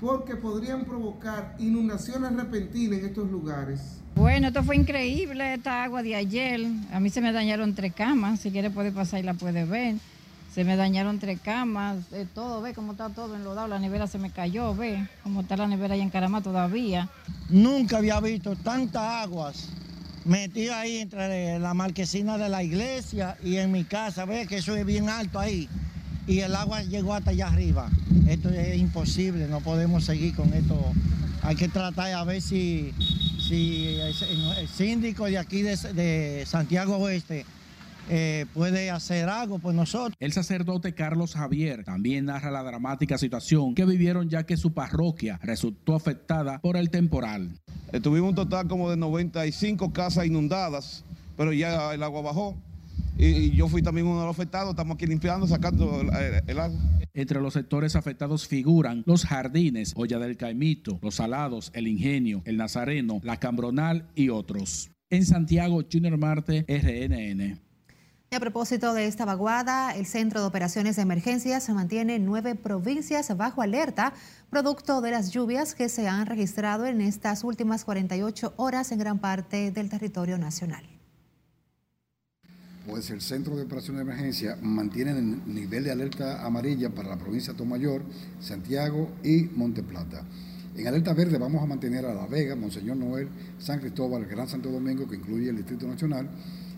porque 0.01 0.35
podrían 0.35 0.83
provocar 0.83 1.55
inundaciones 1.59 2.33
repentinas 2.33 2.99
en 2.99 3.05
estos 3.05 3.29
lugares. 3.29 3.79
Bueno, 4.15 4.47
esto 4.47 4.63
fue 4.63 4.75
increíble, 4.77 5.53
esta 5.53 5.83
agua 5.83 6.01
de 6.01 6.15
ayer. 6.15 6.61
A 6.91 6.99
mí 6.99 7.09
se 7.09 7.21
me 7.21 7.31
dañaron 7.31 7.75
tres 7.75 7.93
camas, 7.93 8.39
si 8.39 8.49
quiere 8.49 8.71
puede 8.71 8.91
pasar 8.91 9.19
y 9.19 9.23
la 9.23 9.35
puede 9.35 9.65
ver. 9.65 9.95
Se 10.51 10.63
me 10.63 10.75
dañaron 10.75 11.19
tres 11.19 11.39
camas, 11.39 11.97
eh, 12.13 12.25
todo, 12.33 12.61
ve 12.61 12.73
cómo 12.73 12.93
está 12.93 13.09
todo 13.09 13.35
enlodado, 13.35 13.67
la 13.67 13.77
nevera 13.77 14.07
se 14.07 14.17
me 14.17 14.31
cayó, 14.31 14.73
ve 14.73 15.07
cómo 15.21 15.41
está 15.41 15.55
la 15.57 15.67
nevera 15.67 15.93
ahí 15.93 16.01
en 16.01 16.09
Carama 16.09 16.41
todavía. 16.41 17.09
Nunca 17.49 17.97
había 17.97 18.19
visto 18.21 18.55
tantas 18.55 19.03
aguas 19.03 19.69
metí 20.25 20.69
ahí 20.69 20.97
entre 20.97 21.59
la 21.59 21.73
marquesina 21.73 22.37
de 22.37 22.49
la 22.49 22.63
iglesia 22.63 23.37
y 23.43 23.57
en 23.57 23.71
mi 23.71 23.83
casa, 23.83 24.25
ve 24.25 24.47
que 24.47 24.57
eso 24.57 24.75
es 24.75 24.85
bien 24.85 25.07
alto 25.07 25.39
ahí. 25.39 25.69
Y 26.27 26.39
el 26.39 26.55
agua 26.55 26.81
llegó 26.81 27.13
hasta 27.13 27.31
allá 27.31 27.47
arriba. 27.47 27.89
Esto 28.27 28.49
es 28.49 28.77
imposible, 28.77 29.47
no 29.47 29.61
podemos 29.61 30.05
seguir 30.05 30.35
con 30.35 30.51
esto. 30.53 30.75
Hay 31.43 31.55
que 31.55 31.69
tratar 31.69 32.11
a 32.11 32.23
ver 32.23 32.41
si, 32.41 32.91
si 33.47 33.99
el 34.57 34.67
síndico 34.67 35.25
de 35.25 35.37
aquí 35.37 35.61
de, 35.61 36.43
Santiago 36.47 36.97
Oeste 36.97 37.45
eh, 38.09 38.45
puede 38.53 38.91
hacer 38.91 39.29
algo 39.29 39.59
por 39.59 39.73
nosotros. 39.73 40.15
El 40.19 40.31
sacerdote 40.31 40.93
Carlos 40.93 41.33
Javier 41.33 41.83
también 41.83 42.25
narra 42.25 42.51
la 42.51 42.63
dramática 42.63 43.17
situación 43.17 43.75
que 43.75 43.85
vivieron 43.85 44.29
ya 44.29 44.45
que 44.45 44.57
su 44.57 44.73
parroquia 44.73 45.39
resultó 45.43 45.95
afectada 45.95 46.59
por 46.59 46.77
el 46.77 46.89
temporal. 46.89 47.59
Tuvimos 48.01 48.29
un 48.29 48.35
total 48.35 48.67
como 48.67 48.89
de 48.89 48.97
95 48.97 49.93
casas 49.93 50.25
inundadas, 50.25 51.03
pero 51.37 51.53
ya 51.53 51.93
el 51.93 52.03
agua 52.03 52.21
bajó. 52.21 52.55
Y, 53.17 53.51
yo 53.51 53.67
fui 53.67 53.81
también 53.81 54.07
uno 54.07 54.19
de 54.19 54.25
los 54.25 54.35
afectados, 54.35 54.71
estamos 54.71 54.95
aquí 54.95 55.07
limpiando, 55.07 55.47
sacando 55.47 56.01
el, 56.01 56.59
agua. 56.59 56.77
Entre 57.13 57.39
los 57.39 57.53
sectores 57.53 57.95
afectados 57.95 58.47
figuran 58.47 59.03
los 59.05 59.25
jardines, 59.25 59.93
Olla 59.95 60.19
del 60.19 60.35
Caimito, 60.35 60.99
los 61.01 61.15
Salados, 61.15 61.71
el 61.73 61.87
Ingenio, 61.87 62.41
el 62.45 62.57
Nazareno, 62.57 63.21
la 63.23 63.37
Cambronal 63.37 64.09
y 64.15 64.29
otros. 64.29 64.91
En 65.09 65.25
Santiago, 65.25 65.81
Junior 65.89 66.17
Marte, 66.17 66.65
RNN. 66.67 67.64
A 68.31 68.39
propósito 68.39 68.93
de 68.93 69.07
esta 69.07 69.23
vaguada, 69.23 69.95
el 69.95 70.05
Centro 70.05 70.41
de 70.41 70.47
Operaciones 70.47 70.97
de 70.97 71.03
Emergencia 71.03 71.59
se 71.61 71.73
mantiene 71.73 72.15
en 72.15 72.25
nueve 72.25 72.55
provincias 72.55 73.35
bajo 73.37 73.61
alerta, 73.61 74.13
producto 74.49 74.99
de 74.99 75.11
las 75.11 75.31
lluvias 75.31 75.73
que 75.73 75.87
se 75.87 76.09
han 76.09 76.25
registrado 76.25 76.85
en 76.85 76.99
estas 76.99 77.45
últimas 77.45 77.85
48 77.85 78.53
horas 78.57 78.91
en 78.91 78.99
gran 78.99 79.19
parte 79.19 79.71
del 79.71 79.89
territorio 79.89 80.37
nacional. 80.37 80.83
Pues 82.85 83.09
el 83.09 83.21
Centro 83.21 83.55
de 83.55 83.63
Operaciones 83.63 84.05
de 84.05 84.11
Emergencia 84.11 84.57
mantiene 84.61 85.11
el 85.11 85.53
nivel 85.53 85.85
de 85.85 85.91
alerta 85.91 86.45
amarilla 86.45 86.89
para 86.89 87.09
la 87.09 87.17
provincia 87.17 87.53
de 87.53 87.59
Tomayor, 87.59 88.03
Santiago 88.41 89.11
y 89.23 89.43
Monteplata. 89.55 90.23
En 90.75 90.85
alerta 90.87 91.13
verde 91.13 91.37
vamos 91.37 91.63
a 91.63 91.67
mantener 91.67 92.05
a 92.05 92.13
La 92.13 92.27
Vega, 92.27 92.55
Monseñor 92.55 92.97
Noel, 92.97 93.29
San 93.59 93.79
Cristóbal, 93.79 94.25
Gran 94.25 94.49
Santo 94.49 94.69
Domingo, 94.69 95.07
que 95.07 95.15
incluye 95.15 95.49
el 95.49 95.55
Distrito 95.55 95.87
Nacional, 95.87 96.29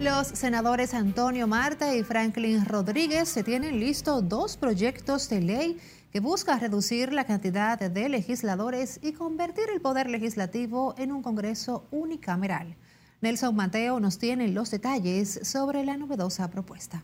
Los 0.00 0.28
senadores 0.28 0.94
Antonio 0.94 1.48
Marta 1.48 1.92
y 1.96 2.04
Franklin 2.04 2.64
Rodríguez 2.64 3.28
se 3.28 3.42
tienen 3.42 3.80
listos 3.80 4.28
dos 4.28 4.56
proyectos 4.56 5.28
de 5.28 5.40
ley 5.40 5.76
que 6.12 6.20
buscan 6.20 6.60
reducir 6.60 7.12
la 7.12 7.24
cantidad 7.24 7.76
de 7.80 8.08
legisladores 8.08 9.00
y 9.02 9.12
convertir 9.12 9.64
el 9.74 9.80
poder 9.80 10.08
legislativo 10.08 10.94
en 10.98 11.10
un 11.10 11.20
Congreso 11.20 11.88
unicameral. 11.90 12.76
Nelson 13.22 13.56
Mateo 13.56 13.98
nos 13.98 14.18
tiene 14.18 14.46
los 14.46 14.70
detalles 14.70 15.40
sobre 15.42 15.84
la 15.84 15.96
novedosa 15.96 16.48
propuesta. 16.48 17.02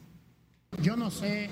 Yo 0.81 0.97
no 0.97 1.11
sé 1.11 1.51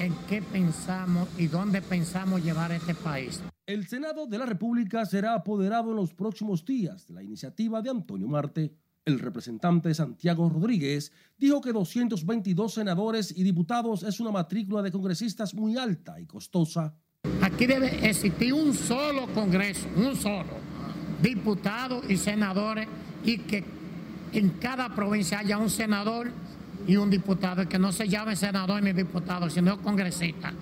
en 0.00 0.12
qué 0.28 0.42
pensamos 0.42 1.28
y 1.38 1.46
dónde 1.46 1.82
pensamos 1.82 2.42
llevar 2.42 2.72
este 2.72 2.96
país. 2.96 3.40
El 3.64 3.86
Senado 3.86 4.26
de 4.26 4.38
la 4.38 4.46
República 4.46 5.06
será 5.06 5.34
apoderado 5.34 5.90
en 5.90 5.96
los 5.98 6.12
próximos 6.12 6.64
días 6.64 7.06
de 7.06 7.14
la 7.14 7.22
iniciativa 7.22 7.80
de 7.80 7.90
Antonio 7.90 8.26
Marte. 8.26 8.74
El 9.06 9.18
representante 9.18 9.94
Santiago 9.94 10.48
Rodríguez 10.48 11.12
dijo 11.38 11.60
que 11.60 11.72
222 11.72 12.74
senadores 12.74 13.34
y 13.36 13.42
diputados 13.42 14.02
es 14.02 14.20
una 14.20 14.30
matrícula 14.30 14.82
de 14.82 14.92
congresistas 14.92 15.54
muy 15.54 15.76
alta 15.76 16.20
y 16.20 16.26
costosa. 16.26 16.94
Aquí 17.40 17.66
debe 17.66 18.08
existir 18.08 18.52
un 18.52 18.74
solo 18.74 19.26
Congreso, 19.32 19.88
un 19.96 20.14
solo, 20.16 20.52
diputados 21.22 22.04
y 22.10 22.16
senadores, 22.16 22.86
y 23.24 23.38
que 23.38 23.64
en 24.32 24.50
cada 24.50 24.94
provincia 24.94 25.38
haya 25.40 25.58
un 25.58 25.70
senador 25.70 26.30
y 26.86 26.96
un 26.96 27.10
diputado, 27.10 27.68
que 27.68 27.78
no 27.78 27.92
se 27.92 28.08
llame 28.08 28.36
senador 28.36 28.82
ni 28.82 28.92
diputado, 28.92 29.48
sino 29.48 29.80
congresista. 29.80 30.54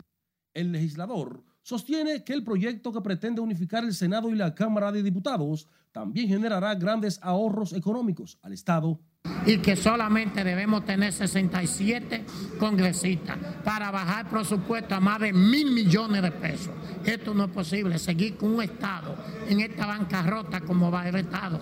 El 0.55 0.73
legislador 0.73 1.43
sostiene 1.69 2.25
que 2.25 2.33
el 2.33 2.43
proyecto 2.43 2.91
que 2.91 3.03
pretende 3.03 3.43
unificar 3.43 3.85
el 3.85 3.93
Senado 3.93 4.31
y 4.31 4.35
la 4.35 4.55
Cámara 4.55 4.91
de 4.91 5.03
Diputados 5.03 5.69
también 5.93 6.27
generará 6.27 6.75
grandes 6.75 7.21
ahorros 7.23 7.75
económicos 7.75 8.39
al 8.41 8.55
Estado. 8.55 8.99
Y 9.45 9.59
que 9.59 9.77
solamente 9.77 10.45
debemos 10.45 10.87
tener 10.87 11.13
67 11.13 12.25
congresistas 12.59 13.37
para 13.65 13.91
bajar 13.91 14.31
presupuesto 14.31 14.95
a 14.95 15.01
más 15.01 15.21
de 15.21 15.35
mil 15.35 15.71
millones 15.73 16.23
de 16.23 16.31
pesos. 16.31 16.73
Esto 17.05 17.35
no 17.35 17.45
es 17.45 17.51
posible, 17.51 17.99
seguir 17.99 18.39
con 18.39 18.55
un 18.55 18.63
Estado 18.63 19.15
en 19.47 19.61
esta 19.61 19.85
bancarrota 19.85 20.63
como 20.63 20.91
va 20.91 21.07
el 21.07 21.17
Estado. 21.17 21.61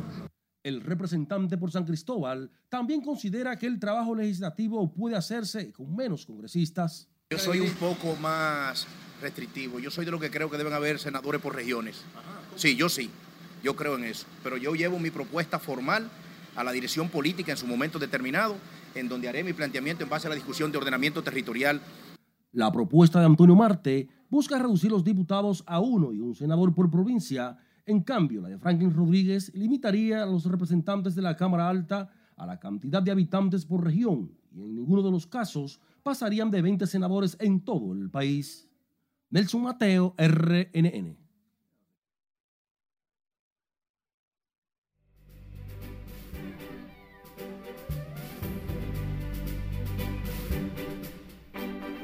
El 0.62 0.83
representante 0.83 1.59
por 1.59 1.73
San 1.73 1.85
Cristóbal 1.85 2.49
también 2.69 3.01
considera 3.01 3.57
que 3.57 3.66
el 3.66 3.81
trabajo 3.81 4.14
legislativo 4.14 4.88
puede 4.95 5.16
hacerse 5.16 5.73
con 5.73 5.97
menos 5.97 6.25
congresistas. 6.25 7.09
Yo 7.29 7.38
soy 7.38 7.59
un 7.59 7.75
poco 7.75 8.14
más 8.23 8.87
restrictivo. 9.20 9.79
Yo 9.79 9.90
soy 9.90 10.05
de 10.05 10.11
lo 10.11 10.20
que 10.20 10.31
creo 10.31 10.50
que 10.50 10.57
deben 10.57 10.72
haber 10.72 10.98
senadores 10.98 11.40
por 11.40 11.55
regiones. 11.55 12.05
Sí, 12.57 12.76
yo 12.76 12.88
sí. 12.88 13.11
Yo 13.62 13.74
creo 13.74 13.96
en 13.96 14.05
eso. 14.05 14.26
Pero 14.42 14.57
yo 14.57 14.74
llevo 14.74 14.98
mi 14.98 15.11
propuesta 15.11 15.59
formal 15.59 16.09
a 16.55 16.64
la 16.64 16.72
dirección 16.72 17.09
política 17.09 17.52
en 17.52 17.59
su 17.59 17.66
momento 17.66 17.98
determinado, 17.98 18.57
en 18.94 19.09
donde 19.09 19.29
haré 19.29 19.44
mi 19.44 19.52
planteamiento 19.52 20.05
en 20.05 20.11
base 20.11 20.26
a 20.26 20.31
la 20.31 20.37
discusión 20.37 20.72
de 20.72 20.79
ordenamiento 20.79 21.22
territorial. 21.22 21.81
La 22.52 22.72
propuesta 22.72 23.20
de 23.20 23.26
Antonio 23.26 23.55
Marte 23.55 24.09
busca 24.31 24.59
reducir 24.59 24.90
los 24.90 25.05
diputados 25.05 25.62
a 25.66 25.81
uno 25.81 26.12
y 26.12 26.20
un 26.20 26.35
senador 26.35 26.74
por 26.74 26.90
provincia. 26.90 27.59
En 27.85 28.02
cambio, 28.02 28.40
la 28.40 28.48
de 28.48 28.59
Franklin 28.59 28.94
Rodríguez 28.94 29.52
limitaría 29.55 30.22
a 30.22 30.26
los 30.26 30.44
representantes 30.46 31.14
de 31.14 31.22
la 31.22 31.37
Cámara 31.37 31.68
Alta 31.68 32.11
a 32.37 32.46
la 32.46 32.59
cantidad 32.59 33.02
de 33.02 33.11
habitantes 33.11 33.64
por 33.64 33.85
región 33.85 34.31
y 34.55 34.62
en 34.62 34.74
ninguno 34.74 35.02
de 35.02 35.11
los 35.11 35.26
casos 35.26 35.81
pasarían 36.02 36.50
de 36.50 36.62
20 36.62 36.87
senadores 36.87 37.37
en 37.40 37.61
todo 37.61 37.92
el 37.92 38.11
país. 38.11 38.68
Nelson 39.28 39.62
Mateo, 39.62 40.14
RNN. 40.16 41.16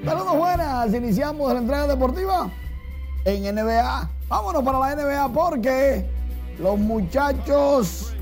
Saludos 0.04 0.37
buenas, 0.37 0.92
iniciamos 0.92 1.52
la 1.52 1.61
entrega 1.61 1.87
deportiva 1.87 2.50
en 3.24 3.54
NBA. 3.54 4.11
Vámonos 4.28 4.64
para 4.64 4.78
la 4.80 4.96
NBA 4.96 5.32
porque 5.32 6.04
los 6.58 6.76
muchachos, 6.76 8.12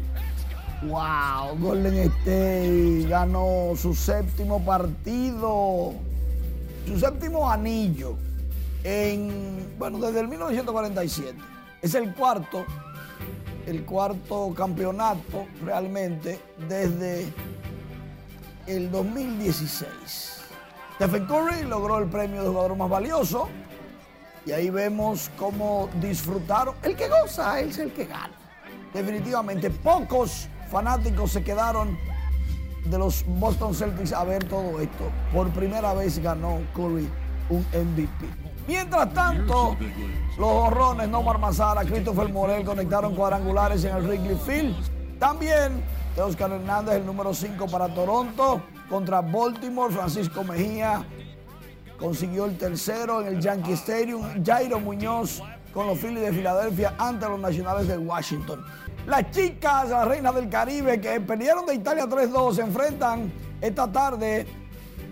wow, 0.82 1.58
Golden 1.58 1.96
State 1.96 3.06
ganó 3.08 3.72
su 3.76 3.94
séptimo 3.94 4.62
partido, 4.62 5.94
su 6.86 7.00
séptimo 7.00 7.50
anillo 7.50 8.18
en, 8.84 9.74
bueno, 9.78 9.98
desde 9.98 10.20
el 10.20 10.28
1947. 10.28 11.38
Es 11.82 11.94
el 11.94 12.14
cuarto, 12.14 12.64
el 13.66 13.84
cuarto 13.84 14.52
campeonato 14.56 15.46
realmente 15.64 16.40
desde 16.68 17.32
el 18.66 18.90
2016. 18.90 20.40
Stephen 20.96 21.26
Curry 21.26 21.62
logró 21.62 21.98
el 21.98 22.08
premio 22.08 22.42
de 22.42 22.48
jugador 22.48 22.76
más 22.76 22.90
valioso. 22.90 23.48
Y 24.46 24.52
ahí 24.52 24.70
vemos 24.70 25.30
cómo 25.38 25.88
disfrutaron. 26.00 26.74
El 26.82 26.96
que 26.96 27.08
goza 27.08 27.60
es 27.60 27.78
el 27.78 27.92
que 27.92 28.06
gana. 28.06 28.32
Definitivamente, 28.92 29.70
pocos 29.70 30.48
fanáticos 30.70 31.32
se 31.32 31.44
quedaron 31.44 31.98
de 32.84 32.98
los 32.98 33.24
Boston 33.26 33.74
Celtics 33.74 34.12
a 34.12 34.24
ver 34.24 34.44
todo 34.44 34.80
esto. 34.80 35.10
Por 35.32 35.50
primera 35.50 35.94
vez 35.94 36.18
ganó 36.18 36.60
Curry 36.74 37.08
un 37.50 37.66
MVP. 37.72 38.49
Mientras 38.66 39.12
tanto, 39.12 39.76
los 40.38 40.48
horrones 40.48 41.08
Nomar 41.08 41.38
Mazara, 41.38 41.82
Christopher 41.82 42.28
Morel 42.28 42.64
conectaron 42.64 43.14
cuadrangulares 43.14 43.84
en 43.84 43.96
el 43.96 44.06
Wrigley 44.06 44.36
Field. 44.46 44.76
También 45.18 45.82
de 46.16 46.22
Oscar 46.22 46.50
Hernández, 46.52 46.96
el 46.96 47.06
número 47.06 47.34
5 47.34 47.66
para 47.66 47.92
Toronto 47.92 48.62
contra 48.88 49.20
Baltimore. 49.20 49.92
Francisco 49.92 50.44
Mejía 50.44 51.04
consiguió 51.98 52.46
el 52.46 52.56
tercero 52.56 53.20
en 53.20 53.28
el 53.28 53.40
Yankee 53.40 53.72
Stadium. 53.72 54.42
Jairo 54.44 54.80
Muñoz 54.80 55.42
con 55.72 55.86
los 55.86 55.98
Phillies 55.98 56.22
de 56.22 56.32
Filadelfia 56.32 56.94
ante 56.98 57.28
los 57.28 57.38
Nacionales 57.38 57.86
de 57.86 57.98
Washington. 57.98 58.64
Las 59.06 59.30
chicas, 59.30 59.88
las 59.88 60.06
reinas 60.06 60.34
del 60.34 60.48
Caribe 60.48 61.00
que 61.00 61.20
perdieron 61.20 61.66
de 61.66 61.74
Italia 61.74 62.06
3-2, 62.06 62.54
se 62.54 62.62
enfrentan 62.62 63.32
esta 63.60 63.90
tarde 63.90 64.46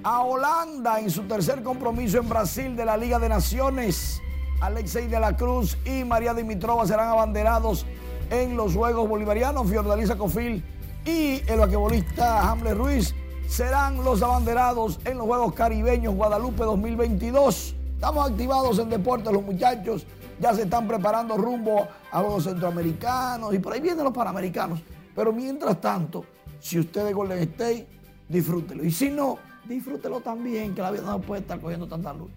a 0.03 0.23
Holanda 0.23 1.01
en 1.01 1.11
su 1.11 1.23
tercer 1.23 1.63
compromiso 1.63 2.19
en 2.19 2.29
Brasil 2.29 2.77
de 2.77 2.85
la 2.85 2.97
Liga 2.97 3.19
de 3.19 3.29
Naciones. 3.29 4.21
Alexei 4.61 5.07
de 5.07 5.21
la 5.21 5.37
Cruz 5.37 5.77
y 5.85 6.05
María 6.05 6.35
Dimitrova 6.35 6.87
serán 6.87 7.09
abanderados 7.09 7.87
en 8.31 8.57
los 8.57 8.75
Juegos 8.75 9.09
Bolivarianos. 9.09 9.69
Fiordalisa 9.69 10.17
Cofil 10.17 10.65
y 11.05 11.43
el 11.47 11.61
vaquebolista 11.61 12.51
Hamlet 12.51 12.77
Ruiz 12.77 13.15
serán 13.49 14.03
los 14.05 14.23
abanderados 14.23 15.01
en 15.05 15.19
los 15.19 15.27
Juegos 15.27 15.55
Caribeños 15.55 16.15
Guadalupe 16.15 16.65
2022. 16.65 17.75
Estamos 17.95 18.31
activados 18.31 18.79
en 18.79 18.91
deporte, 18.91 19.33
los 19.33 19.43
muchachos 19.43 20.07
ya 20.41 20.55
se 20.55 20.63
están 20.63 20.87
preparando 20.87 21.37
rumbo 21.37 21.89
a 22.11 22.23
los 22.23 22.45
centroamericanos 22.45 23.53
y 23.55 23.59
por 23.59 23.73
ahí 23.73 23.81
vienen 23.81 24.05
los 24.05 24.15
panamericanos. 24.15 24.81
Pero 25.15 25.33
mientras 25.33 25.81
tanto, 25.81 26.25
si 26.61 26.79
usted 26.79 27.09
es 27.09 27.15
Golden 27.15 27.41
State, 27.41 27.87
disfrútelo. 28.29 28.85
Y 28.85 28.93
si 28.93 29.11
no, 29.11 29.39
disfrútelo 29.69 30.21
también, 30.21 30.75
que 30.75 30.83
la 30.83 30.91
vida 30.91 31.03
no 31.03 31.21
puede 31.21 31.43
estar 31.43 31.61
cogiendo 31.61 31.87
tanta 31.87 32.13
lucha. 32.13 32.33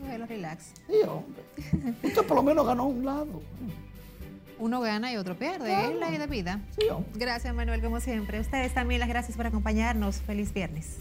Bueno, 0.00 0.26
relax. 0.26 0.72
Sí, 0.86 0.94
hombre. 1.08 1.42
Usted 2.02 2.26
por 2.26 2.36
lo 2.36 2.42
menos 2.42 2.66
ganó 2.66 2.84
un 2.84 3.04
lado. 3.04 3.42
Uno 4.58 4.80
gana 4.80 5.12
y 5.12 5.16
otro 5.16 5.34
pierde, 5.36 5.66
Claro. 5.66 5.92
es 6.10 6.18
la 6.18 6.26
vida. 6.26 6.60
Sí, 6.78 6.86
hombre. 6.88 7.10
Gracias, 7.14 7.54
Manuel, 7.54 7.82
como 7.82 8.00
siempre. 8.00 8.40
Ustedes 8.40 8.72
también 8.74 9.00
las 9.00 9.08
gracias 9.08 9.36
por 9.36 9.46
acompañarnos. 9.46 10.16
Feliz 10.22 10.52
viernes. 10.52 10.98